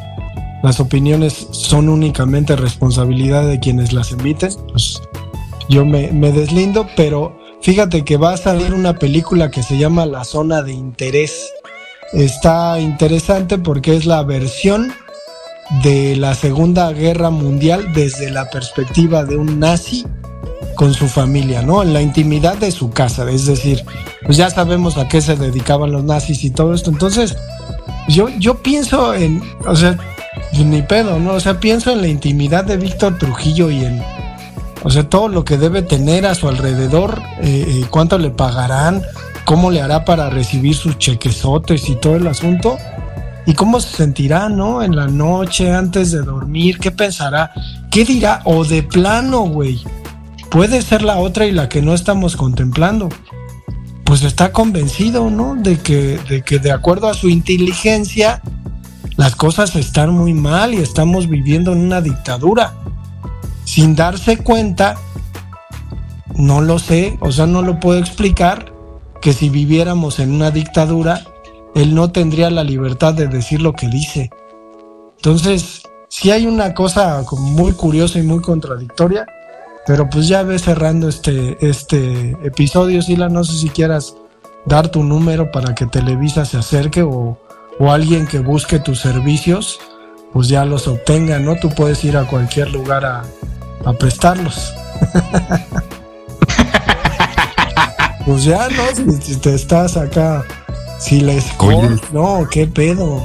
las 0.62 0.80
opiniones 0.80 1.48
son 1.50 1.88
únicamente 1.88 2.56
responsabilidad 2.56 3.46
de 3.46 3.60
quienes 3.60 3.92
las 3.92 4.12
emiten. 4.12 4.50
Pues 4.70 5.00
yo 5.68 5.84
me, 5.84 6.10
me 6.12 6.32
deslindo, 6.32 6.86
pero 6.96 7.38
fíjate 7.62 8.04
que 8.04 8.16
va 8.16 8.32
a 8.32 8.36
salir 8.36 8.74
una 8.74 8.94
película 8.94 9.50
que 9.50 9.62
se 9.62 9.78
llama 9.78 10.06
La 10.06 10.24
Zona 10.24 10.62
de 10.62 10.72
Interés. 10.72 11.52
Está 12.12 12.80
interesante 12.80 13.58
porque 13.58 13.94
es 13.96 14.06
la 14.06 14.22
versión 14.22 14.92
de 15.82 16.16
la 16.16 16.34
Segunda 16.34 16.92
Guerra 16.92 17.30
Mundial 17.30 17.92
desde 17.92 18.30
la 18.30 18.48
perspectiva 18.50 19.24
de 19.24 19.36
un 19.36 19.60
nazi 19.60 20.06
con 20.74 20.94
su 20.94 21.08
familia, 21.08 21.60
¿no? 21.62 21.82
En 21.82 21.92
la 21.92 22.00
intimidad 22.00 22.56
de 22.56 22.70
su 22.70 22.90
casa, 22.90 23.28
es 23.30 23.46
decir, 23.46 23.84
pues 24.24 24.36
ya 24.36 24.48
sabemos 24.48 24.96
a 24.96 25.08
qué 25.08 25.20
se 25.20 25.36
dedicaban 25.36 25.92
los 25.92 26.04
nazis 26.04 26.44
y 26.44 26.50
todo 26.50 26.72
esto. 26.72 26.90
Entonces, 26.90 27.36
yo, 28.08 28.28
yo 28.38 28.62
pienso 28.62 29.12
en, 29.12 29.42
o 29.66 29.76
sea, 29.76 29.98
pues 30.50 30.64
ni 30.64 30.82
pedo, 30.82 31.18
¿no? 31.18 31.32
O 31.32 31.40
sea, 31.40 31.60
pienso 31.60 31.92
en 31.92 32.02
la 32.02 32.08
intimidad 32.08 32.64
de 32.64 32.76
Víctor 32.76 33.18
Trujillo 33.18 33.70
y 33.70 33.84
en, 33.84 34.02
o 34.82 34.90
sea, 34.90 35.08
todo 35.08 35.28
lo 35.28 35.44
que 35.44 35.56
debe 35.56 35.82
tener 35.82 36.26
a 36.26 36.34
su 36.34 36.48
alrededor, 36.48 37.20
eh, 37.40 37.64
eh, 37.68 37.86
cuánto 37.90 38.18
le 38.18 38.30
pagarán, 38.30 39.02
cómo 39.44 39.70
le 39.70 39.80
hará 39.80 40.04
para 40.04 40.30
recibir 40.30 40.74
sus 40.74 40.98
chequesotes 40.98 41.88
y 41.88 41.96
todo 41.96 42.16
el 42.16 42.26
asunto 42.26 42.76
y 43.48 43.54
cómo 43.54 43.80
se 43.80 43.96
sentirá, 43.96 44.50
¿no? 44.50 44.82
En 44.82 44.94
la 44.94 45.06
noche, 45.06 45.72
antes 45.72 46.10
de 46.10 46.20
dormir, 46.20 46.78
¿qué 46.78 46.90
pensará? 46.90 47.50
¿Qué 47.90 48.04
dirá? 48.04 48.42
O 48.44 48.66
de 48.66 48.82
plano, 48.82 49.40
güey. 49.40 49.82
Puede 50.50 50.82
ser 50.82 51.00
la 51.00 51.16
otra 51.16 51.46
y 51.46 51.52
la 51.52 51.66
que 51.66 51.80
no 51.80 51.94
estamos 51.94 52.36
contemplando. 52.36 53.08
Pues 54.04 54.22
está 54.22 54.52
convencido, 54.52 55.30
¿no? 55.30 55.54
De 55.56 55.78
que, 55.78 56.18
de 56.28 56.42
que 56.42 56.58
de 56.58 56.72
acuerdo 56.72 57.08
a 57.08 57.14
su 57.14 57.30
inteligencia, 57.30 58.42
las 59.18 59.34
cosas 59.34 59.74
están 59.74 60.10
muy 60.10 60.32
mal 60.32 60.72
y 60.72 60.76
estamos 60.76 61.28
viviendo 61.28 61.72
en 61.72 61.80
una 61.80 62.00
dictadura. 62.00 62.74
Sin 63.64 63.96
darse 63.96 64.38
cuenta, 64.38 64.94
no 66.36 66.60
lo 66.60 66.78
sé, 66.78 67.18
o 67.20 67.32
sea, 67.32 67.46
no 67.46 67.62
lo 67.62 67.80
puedo 67.80 67.98
explicar, 67.98 68.72
que 69.20 69.32
si 69.32 69.48
viviéramos 69.48 70.20
en 70.20 70.32
una 70.32 70.52
dictadura, 70.52 71.24
él 71.74 71.96
no 71.96 72.12
tendría 72.12 72.48
la 72.48 72.62
libertad 72.62 73.12
de 73.12 73.26
decir 73.26 73.60
lo 73.60 73.72
que 73.72 73.88
dice. 73.88 74.30
Entonces, 75.16 75.82
sí 76.08 76.30
hay 76.30 76.46
una 76.46 76.72
cosa 76.72 77.20
muy 77.32 77.72
curiosa 77.72 78.20
y 78.20 78.22
muy 78.22 78.40
contradictoria, 78.40 79.26
pero 79.84 80.08
pues 80.08 80.28
ya 80.28 80.44
ves 80.44 80.62
cerrando 80.62 81.08
este, 81.08 81.58
este 81.60 82.36
episodio, 82.44 83.02
Sila, 83.02 83.28
no 83.28 83.42
sé 83.42 83.58
si 83.58 83.68
quieras 83.68 84.14
dar 84.64 84.90
tu 84.90 85.02
número 85.02 85.50
para 85.50 85.74
que 85.74 85.86
Televisa 85.86 86.44
se 86.44 86.56
acerque 86.56 87.02
o, 87.02 87.36
o 87.78 87.92
alguien 87.92 88.26
que 88.26 88.40
busque 88.40 88.78
tus 88.78 89.00
servicios, 89.00 89.80
pues 90.32 90.48
ya 90.48 90.64
los 90.64 90.88
obtenga, 90.88 91.38
¿no? 91.38 91.56
Tú 91.56 91.70
puedes 91.70 92.04
ir 92.04 92.16
a 92.16 92.24
cualquier 92.24 92.70
lugar 92.70 93.04
a, 93.04 93.24
a 93.84 93.92
prestarlos. 93.92 94.72
pues 98.26 98.44
ya, 98.44 98.68
¿no? 98.68 99.20
Si, 99.20 99.36
te 99.36 99.54
estás 99.54 99.96
acá 99.96 100.44
si 100.98 101.20
les 101.20 101.44
no, 102.12 102.46
qué 102.50 102.66
pedo. 102.66 103.22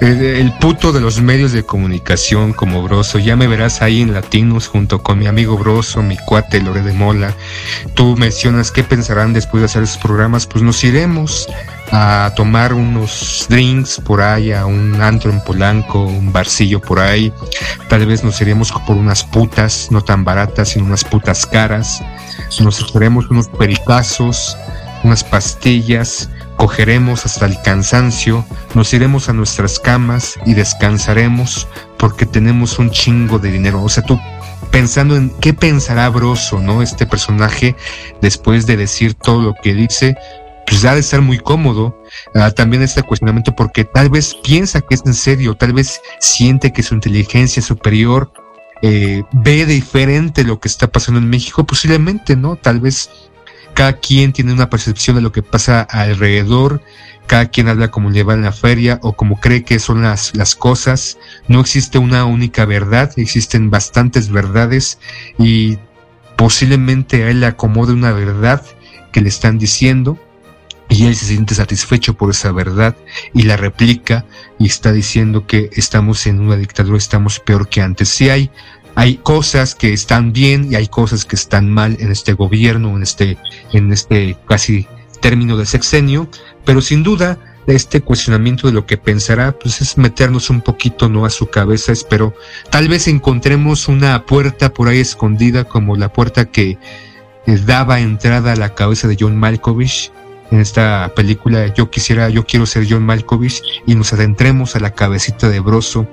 El, 0.00 0.52
puto 0.58 0.92
de 0.92 1.00
los 1.00 1.20
medios 1.20 1.52
de 1.52 1.62
comunicación 1.62 2.52
como 2.52 2.82
Broso, 2.82 3.18
ya 3.18 3.36
me 3.36 3.46
verás 3.46 3.82
ahí 3.82 4.02
en 4.02 4.12
Latinos 4.12 4.68
junto 4.68 5.02
con 5.02 5.18
mi 5.18 5.26
amigo 5.26 5.56
Broso, 5.56 6.02
mi 6.02 6.16
cuate 6.16 6.60
Lore 6.60 6.82
de 6.82 6.92
Mola. 6.92 7.34
Tú 7.94 8.16
mencionas 8.16 8.70
qué 8.70 8.82
pensarán 8.82 9.32
después 9.32 9.60
de 9.60 9.66
hacer 9.66 9.84
esos 9.84 9.98
programas, 9.98 10.46
pues 10.46 10.64
nos 10.64 10.82
iremos 10.84 11.48
a 11.92 12.32
tomar 12.34 12.72
unos 12.74 13.46
drinks 13.48 14.00
por 14.00 14.20
ahí, 14.20 14.52
a 14.52 14.66
un 14.66 15.00
antro 15.00 15.30
en 15.30 15.40
Polanco, 15.40 16.04
un 16.04 16.32
barcillo 16.32 16.80
por 16.80 16.98
ahí. 16.98 17.32
Tal 17.88 18.06
vez 18.06 18.24
nos 18.24 18.40
iremos 18.40 18.72
por 18.86 18.96
unas 18.96 19.24
putas, 19.24 19.88
no 19.90 20.02
tan 20.02 20.24
baratas, 20.24 20.70
sino 20.70 20.86
unas 20.86 21.04
putas 21.04 21.46
caras. 21.46 22.02
Nos 22.60 22.80
echaremos 22.80 23.30
unos 23.30 23.48
pericazos, 23.48 24.56
unas 25.04 25.22
pastillas 25.24 26.28
cogeremos 26.56 27.26
hasta 27.26 27.46
el 27.46 27.60
cansancio, 27.62 28.44
nos 28.74 28.92
iremos 28.92 29.28
a 29.28 29.32
nuestras 29.32 29.78
camas 29.78 30.38
y 30.46 30.54
descansaremos 30.54 31.68
porque 31.98 32.26
tenemos 32.26 32.78
un 32.78 32.90
chingo 32.90 33.38
de 33.38 33.52
dinero. 33.52 33.82
O 33.82 33.88
sea, 33.88 34.02
tú 34.02 34.18
pensando 34.70 35.16
en 35.16 35.30
qué 35.40 35.54
pensará 35.54 36.08
Broso, 36.08 36.60
¿no? 36.60 36.82
Este 36.82 37.06
personaje 37.06 37.76
después 38.20 38.66
de 38.66 38.76
decir 38.76 39.14
todo 39.14 39.42
lo 39.42 39.54
que 39.54 39.74
dice, 39.74 40.16
pues 40.66 40.84
ha 40.84 40.94
de 40.94 41.00
estar 41.00 41.20
muy 41.20 41.38
cómodo. 41.38 42.02
Ah, 42.34 42.50
también 42.50 42.82
este 42.82 43.02
cuestionamiento 43.02 43.54
porque 43.54 43.84
tal 43.84 44.10
vez 44.10 44.34
piensa 44.42 44.80
que 44.80 44.94
es 44.94 45.02
en 45.06 45.14
serio, 45.14 45.54
tal 45.54 45.72
vez 45.72 46.00
siente 46.20 46.72
que 46.72 46.82
su 46.82 46.94
inteligencia 46.94 47.62
superior 47.62 48.32
eh, 48.82 49.22
ve 49.32 49.64
diferente 49.64 50.44
lo 50.44 50.60
que 50.60 50.68
está 50.68 50.88
pasando 50.88 51.20
en 51.20 51.30
México, 51.30 51.64
posiblemente, 51.64 52.36
¿no? 52.36 52.56
Tal 52.56 52.80
vez 52.80 53.10
cada 53.74 53.94
quien 53.94 54.32
tiene 54.32 54.52
una 54.52 54.70
percepción 54.70 55.16
de 55.16 55.22
lo 55.22 55.32
que 55.32 55.42
pasa 55.42 55.82
alrededor, 55.82 56.82
cada 57.26 57.46
quien 57.46 57.68
habla 57.68 57.90
como 57.90 58.10
le 58.10 58.22
va 58.22 58.34
en 58.34 58.42
la 58.42 58.52
feria 58.52 58.98
o 59.02 59.12
como 59.12 59.40
cree 59.40 59.64
que 59.64 59.78
son 59.78 60.02
las, 60.02 60.34
las 60.34 60.54
cosas, 60.54 61.18
no 61.48 61.60
existe 61.60 61.98
una 61.98 62.24
única 62.24 62.64
verdad, 62.64 63.12
existen 63.16 63.70
bastantes 63.70 64.30
verdades 64.30 64.98
y 65.38 65.78
posiblemente 66.36 67.24
a 67.24 67.30
él 67.30 67.40
le 67.40 67.46
acomode 67.46 67.92
una 67.92 68.12
verdad 68.12 68.62
que 69.12 69.20
le 69.20 69.28
están 69.28 69.58
diciendo 69.58 70.18
y 70.96 71.04
él 71.04 71.14
se 71.14 71.26
siente 71.26 71.54
satisfecho 71.54 72.14
por 72.14 72.30
esa 72.30 72.52
verdad 72.52 72.96
y 73.34 73.42
la 73.42 73.58
replica 73.58 74.24
y 74.58 74.66
está 74.66 74.92
diciendo 74.92 75.46
que 75.46 75.68
estamos 75.74 76.26
en 76.26 76.40
una 76.40 76.56
dictadura, 76.56 76.96
estamos 76.96 77.38
peor 77.38 77.68
que 77.68 77.82
antes. 77.82 78.08
Si 78.08 78.30
hay 78.30 78.50
hay 78.94 79.18
cosas 79.18 79.74
que 79.74 79.92
están 79.92 80.32
bien 80.32 80.72
y 80.72 80.74
hay 80.74 80.88
cosas 80.88 81.26
que 81.26 81.36
están 81.36 81.70
mal 81.70 81.98
en 82.00 82.10
este 82.10 82.32
gobierno, 82.32 82.96
en 82.96 83.02
este, 83.02 83.36
en 83.74 83.92
este 83.92 84.38
casi 84.48 84.86
término 85.20 85.58
de 85.58 85.66
sexenio, 85.66 86.30
pero 86.64 86.80
sin 86.80 87.02
duda 87.02 87.38
este 87.66 88.00
cuestionamiento 88.00 88.66
de 88.66 88.72
lo 88.72 88.86
que 88.86 88.96
pensará, 88.96 89.52
pues 89.52 89.82
es 89.82 89.98
meternos 89.98 90.48
un 90.48 90.62
poquito 90.62 91.10
no 91.10 91.26
a 91.26 91.30
su 91.30 91.48
cabeza, 91.48 91.92
espero 91.92 92.34
tal 92.70 92.88
vez 92.88 93.06
encontremos 93.06 93.88
una 93.88 94.24
puerta 94.24 94.72
por 94.72 94.88
ahí 94.88 95.00
escondida 95.00 95.64
como 95.64 95.96
la 95.96 96.10
puerta 96.10 96.46
que 96.46 96.78
daba 97.66 98.00
entrada 98.00 98.52
a 98.52 98.56
la 98.56 98.74
cabeza 98.74 99.08
de 99.08 99.18
John 99.20 99.36
Malkovich 99.36 100.10
en 100.50 100.60
esta 100.60 101.12
película 101.14 101.66
Yo 101.74 101.90
quisiera, 101.90 102.28
yo 102.28 102.46
quiero 102.46 102.66
ser 102.66 102.86
John 102.88 103.04
Malkovich 103.04 103.62
y 103.86 103.94
nos 103.94 104.12
adentremos 104.12 104.76
a 104.76 104.80
la 104.80 104.92
cabecita 104.92 105.48
de 105.48 105.60
Broso 105.60 106.06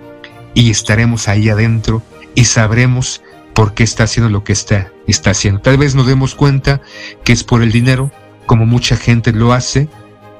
y 0.53 0.69
estaremos 0.69 1.27
ahí 1.27 1.49
adentro 1.49 2.01
y 2.35 2.45
sabremos 2.45 3.21
por 3.53 3.73
qué 3.73 3.83
está 3.83 4.03
haciendo 4.03 4.29
lo 4.29 4.43
que 4.43 4.53
está, 4.53 4.91
está 5.07 5.31
haciendo. 5.31 5.61
Tal 5.61 5.77
vez 5.77 5.95
nos 5.95 6.07
demos 6.07 6.35
cuenta 6.35 6.81
que 7.23 7.33
es 7.33 7.43
por 7.43 7.61
el 7.61 7.71
dinero, 7.71 8.11
como 8.45 8.65
mucha 8.65 8.95
gente 8.95 9.31
lo 9.31 9.53
hace, 9.53 9.89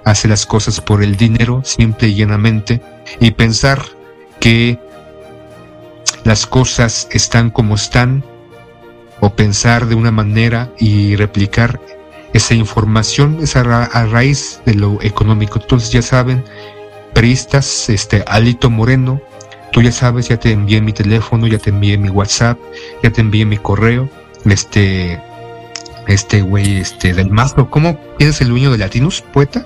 hace 0.04 0.28
las 0.28 0.46
cosas 0.46 0.82
por 0.82 1.04
el 1.04 1.16
dinero, 1.16 1.62
simple 1.64 2.10
y 2.10 2.16
llanamente, 2.16 2.82
y 3.20 3.32
pensar 3.32 3.84
que 4.40 4.80
las 6.24 6.46
cosas 6.48 7.08
están 7.12 7.50
como 7.50 7.76
están, 7.76 8.24
o 9.20 9.36
pensar 9.36 9.86
de 9.86 9.96
una 9.96 10.12
manera 10.12 10.70
y 10.78 11.16
replicar 11.16 11.80
esa 12.34 12.56
información 12.56 13.38
es 13.42 13.56
a, 13.56 13.64
raíz 13.64 14.60
de 14.66 14.74
lo 14.74 15.00
económico. 15.02 15.60
Entonces 15.60 15.92
ya 15.92 16.02
saben, 16.02 16.44
peristas, 17.14 17.90
este 17.90 18.24
Alito 18.28 18.70
Moreno, 18.70 19.22
tú 19.72 19.82
ya 19.82 19.92
sabes, 19.92 20.30
ya 20.30 20.38
te 20.38 20.52
envié 20.52 20.82
mi 20.82 20.94
teléfono, 20.94 21.48
ya 21.48 21.60
te 21.60 21.70
envié 21.70 21.98
mi 21.98 22.10
WhatsApp, 22.10 22.58
ya 23.04 23.12
te 23.12 23.22
envié 23.22 23.46
mi 23.46 23.58
correo, 23.58 24.10
este, 24.46 25.22
este 26.08 26.42
güey, 26.42 26.78
este 26.78 27.14
del 27.14 27.30
Mazo, 27.30 27.70
¿cómo 27.70 28.00
es 28.20 28.42
el 28.42 28.50
dueño 28.50 28.72
de 28.72 28.80
Latinus, 28.80 29.22
poeta? 29.22 29.66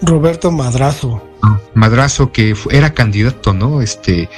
Roberto 0.00 0.50
Madrazo. 0.50 1.22
Ah, 1.42 1.58
Madrazo 1.74 2.32
que 2.32 2.54
era 2.70 2.94
candidato, 2.94 3.52
¿no? 3.52 3.82
Este, 3.82 4.30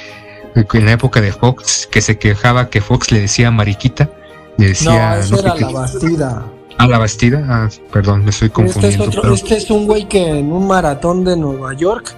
en 0.55 0.85
la 0.85 0.91
época 0.91 1.21
de 1.21 1.31
Fox, 1.31 1.87
que 1.89 2.01
se 2.01 2.17
quejaba 2.17 2.69
que 2.69 2.81
Fox 2.81 3.11
le 3.11 3.21
decía 3.21 3.49
mariquita, 3.49 4.09
le 4.57 4.69
decía... 4.69 5.15
No, 5.15 5.21
eso 5.21 5.39
era 5.39 5.55
la 5.55 5.69
Bastida. 5.69 6.45
Ah, 6.77 6.87
la 6.87 6.97
Bastida, 6.97 7.45
ah, 7.47 7.69
perdón, 7.91 8.23
me 8.23 8.31
estoy 8.31 8.49
confundiendo. 8.49 9.05
Este 9.05 9.11
es, 9.11 9.17
otro, 9.17 9.33
este 9.33 9.57
es 9.57 9.71
un 9.71 9.85
güey 9.85 10.07
que 10.07 10.39
en 10.39 10.51
un 10.51 10.67
maratón 10.67 11.23
de 11.23 11.37
Nueva 11.37 11.73
York 11.73 12.15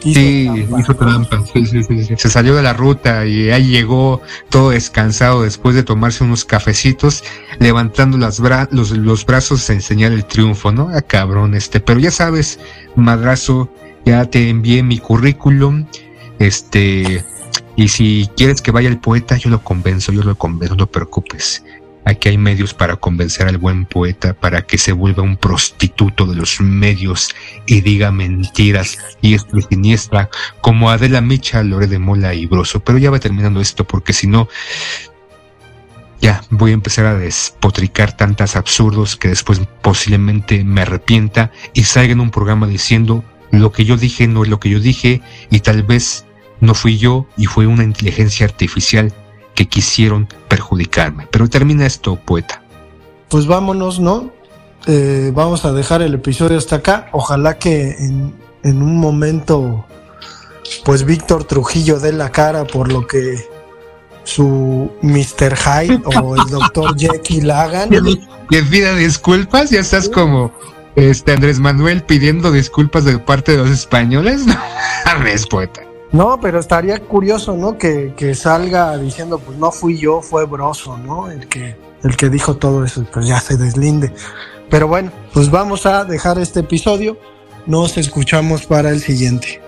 sí, 0.00 0.48
hizo 0.78 0.94
trampa. 0.94 1.42
Sí, 1.52 1.66
sí, 1.66 1.82
sí, 1.82 2.14
Se 2.16 2.30
salió 2.30 2.54
de 2.54 2.62
la 2.62 2.72
ruta 2.72 3.26
y 3.26 3.50
ahí 3.50 3.68
llegó 3.68 4.20
todo 4.48 4.70
descansado 4.70 5.42
después 5.42 5.74
de 5.74 5.82
tomarse 5.82 6.24
unos 6.24 6.44
cafecitos, 6.44 7.24
levantando 7.58 8.18
las 8.18 8.40
los, 8.70 8.90
los, 8.90 9.26
brazos 9.26 9.68
a 9.70 9.72
enseñar 9.72 10.12
el 10.12 10.24
triunfo, 10.24 10.72
¿no? 10.72 10.88
Ah, 10.92 11.02
cabrón, 11.02 11.54
este. 11.54 11.80
Pero 11.80 12.00
ya 12.00 12.10
sabes, 12.10 12.60
madrazo, 12.96 13.68
ya 14.04 14.24
te 14.26 14.48
envié 14.48 14.82
mi 14.82 14.98
currículum, 14.98 15.86
este. 16.38 17.24
Y 17.76 17.88
si 17.88 18.28
quieres 18.36 18.60
que 18.60 18.72
vaya 18.72 18.88
el 18.88 18.98
poeta, 18.98 19.36
yo 19.36 19.50
lo 19.50 19.62
convenzo, 19.62 20.10
yo 20.10 20.24
lo 20.24 20.36
convenzo, 20.36 20.74
no 20.74 20.86
te 20.86 20.92
preocupes. 20.92 21.64
Aquí 22.08 22.30
hay 22.30 22.38
medios 22.38 22.72
para 22.72 22.96
convencer 22.96 23.48
al 23.48 23.58
buen 23.58 23.84
poeta 23.84 24.32
para 24.32 24.62
que 24.62 24.78
se 24.78 24.92
vuelva 24.92 25.22
un 25.22 25.36
prostituto 25.36 26.24
de 26.24 26.36
los 26.36 26.58
medios 26.58 27.34
y 27.66 27.82
diga 27.82 28.10
mentiras 28.10 28.96
y 29.20 29.34
es 29.34 29.44
siniestra 29.68 30.30
como 30.62 30.88
Adela 30.88 31.20
Micha, 31.20 31.62
Lore 31.62 31.86
de 31.86 31.98
Mola 31.98 32.32
y 32.32 32.46
Broso. 32.46 32.80
Pero 32.80 32.96
ya 32.96 33.10
va 33.10 33.20
terminando 33.20 33.60
esto 33.60 33.86
porque 33.86 34.14
si 34.14 34.26
no, 34.26 34.48
ya 36.18 36.42
voy 36.48 36.70
a 36.70 36.74
empezar 36.74 37.04
a 37.04 37.14
despotricar 37.14 38.16
tantas 38.16 38.56
absurdos 38.56 39.14
que 39.18 39.28
después 39.28 39.60
posiblemente 39.82 40.64
me 40.64 40.80
arrepienta 40.80 41.52
y 41.74 41.84
salga 41.84 42.14
en 42.14 42.20
un 42.20 42.30
programa 42.30 42.66
diciendo 42.66 43.22
lo 43.50 43.70
que 43.70 43.84
yo 43.84 43.98
dije 43.98 44.26
no 44.26 44.44
es 44.44 44.48
lo 44.48 44.60
que 44.60 44.70
yo 44.70 44.80
dije 44.80 45.20
y 45.50 45.60
tal 45.60 45.82
vez 45.82 46.24
no 46.60 46.72
fui 46.72 46.96
yo 46.96 47.26
y 47.36 47.44
fue 47.44 47.66
una 47.66 47.84
inteligencia 47.84 48.46
artificial 48.46 49.12
que 49.58 49.66
quisieron 49.66 50.28
perjudicarme. 50.46 51.26
Pero 51.32 51.48
termina 51.48 51.84
esto, 51.84 52.14
poeta. 52.14 52.62
Pues 53.28 53.48
vámonos, 53.48 53.98
¿no? 53.98 54.30
Eh, 54.86 55.32
vamos 55.34 55.64
a 55.64 55.72
dejar 55.72 56.00
el 56.00 56.14
episodio 56.14 56.56
hasta 56.56 56.76
acá. 56.76 57.08
Ojalá 57.10 57.58
que 57.58 57.90
en, 57.98 58.32
en 58.62 58.80
un 58.80 58.98
momento, 58.98 59.84
pues 60.84 61.04
Víctor 61.04 61.42
Trujillo 61.42 61.98
dé 61.98 62.12
la 62.12 62.30
cara 62.30 62.68
por 62.68 62.92
lo 62.92 63.08
que 63.08 63.48
su 64.22 64.92
Mr. 65.02 65.56
Hyde 65.56 66.02
o 66.04 66.36
el 66.36 66.48
Dr. 66.48 66.96
Jekyll 66.96 67.50
hagan. 67.50 67.90
Le 67.90 68.62
pida 68.62 68.94
disculpas, 68.94 69.70
ya 69.70 69.80
estás 69.80 70.08
como 70.08 70.52
este 70.94 71.32
Andrés 71.32 71.58
Manuel 71.58 72.04
pidiendo 72.04 72.52
disculpas 72.52 73.04
de 73.04 73.18
parte 73.18 73.52
de 73.52 73.58
los 73.58 73.70
españoles. 73.70 74.42
No 75.08 75.48
poeta. 75.50 75.87
No, 76.12 76.40
pero 76.40 76.58
estaría 76.58 76.98
curioso, 77.00 77.54
¿no? 77.54 77.76
Que, 77.76 78.14
que, 78.16 78.34
salga 78.34 78.96
diciendo, 78.96 79.38
pues 79.38 79.58
no 79.58 79.70
fui 79.70 79.98
yo, 79.98 80.22
fue 80.22 80.46
Broso, 80.46 80.96
¿no? 80.96 81.30
El 81.30 81.48
que, 81.48 81.76
el 82.02 82.16
que 82.16 82.30
dijo 82.30 82.56
todo 82.56 82.84
eso, 82.84 83.04
pues 83.12 83.26
ya 83.26 83.40
se 83.40 83.56
deslinde. 83.56 84.12
Pero 84.70 84.88
bueno, 84.88 85.12
pues 85.32 85.50
vamos 85.50 85.86
a 85.86 86.04
dejar 86.04 86.38
este 86.38 86.60
episodio. 86.60 87.18
Nos 87.66 87.98
escuchamos 87.98 88.64
para 88.64 88.90
el 88.90 89.00
siguiente. 89.00 89.60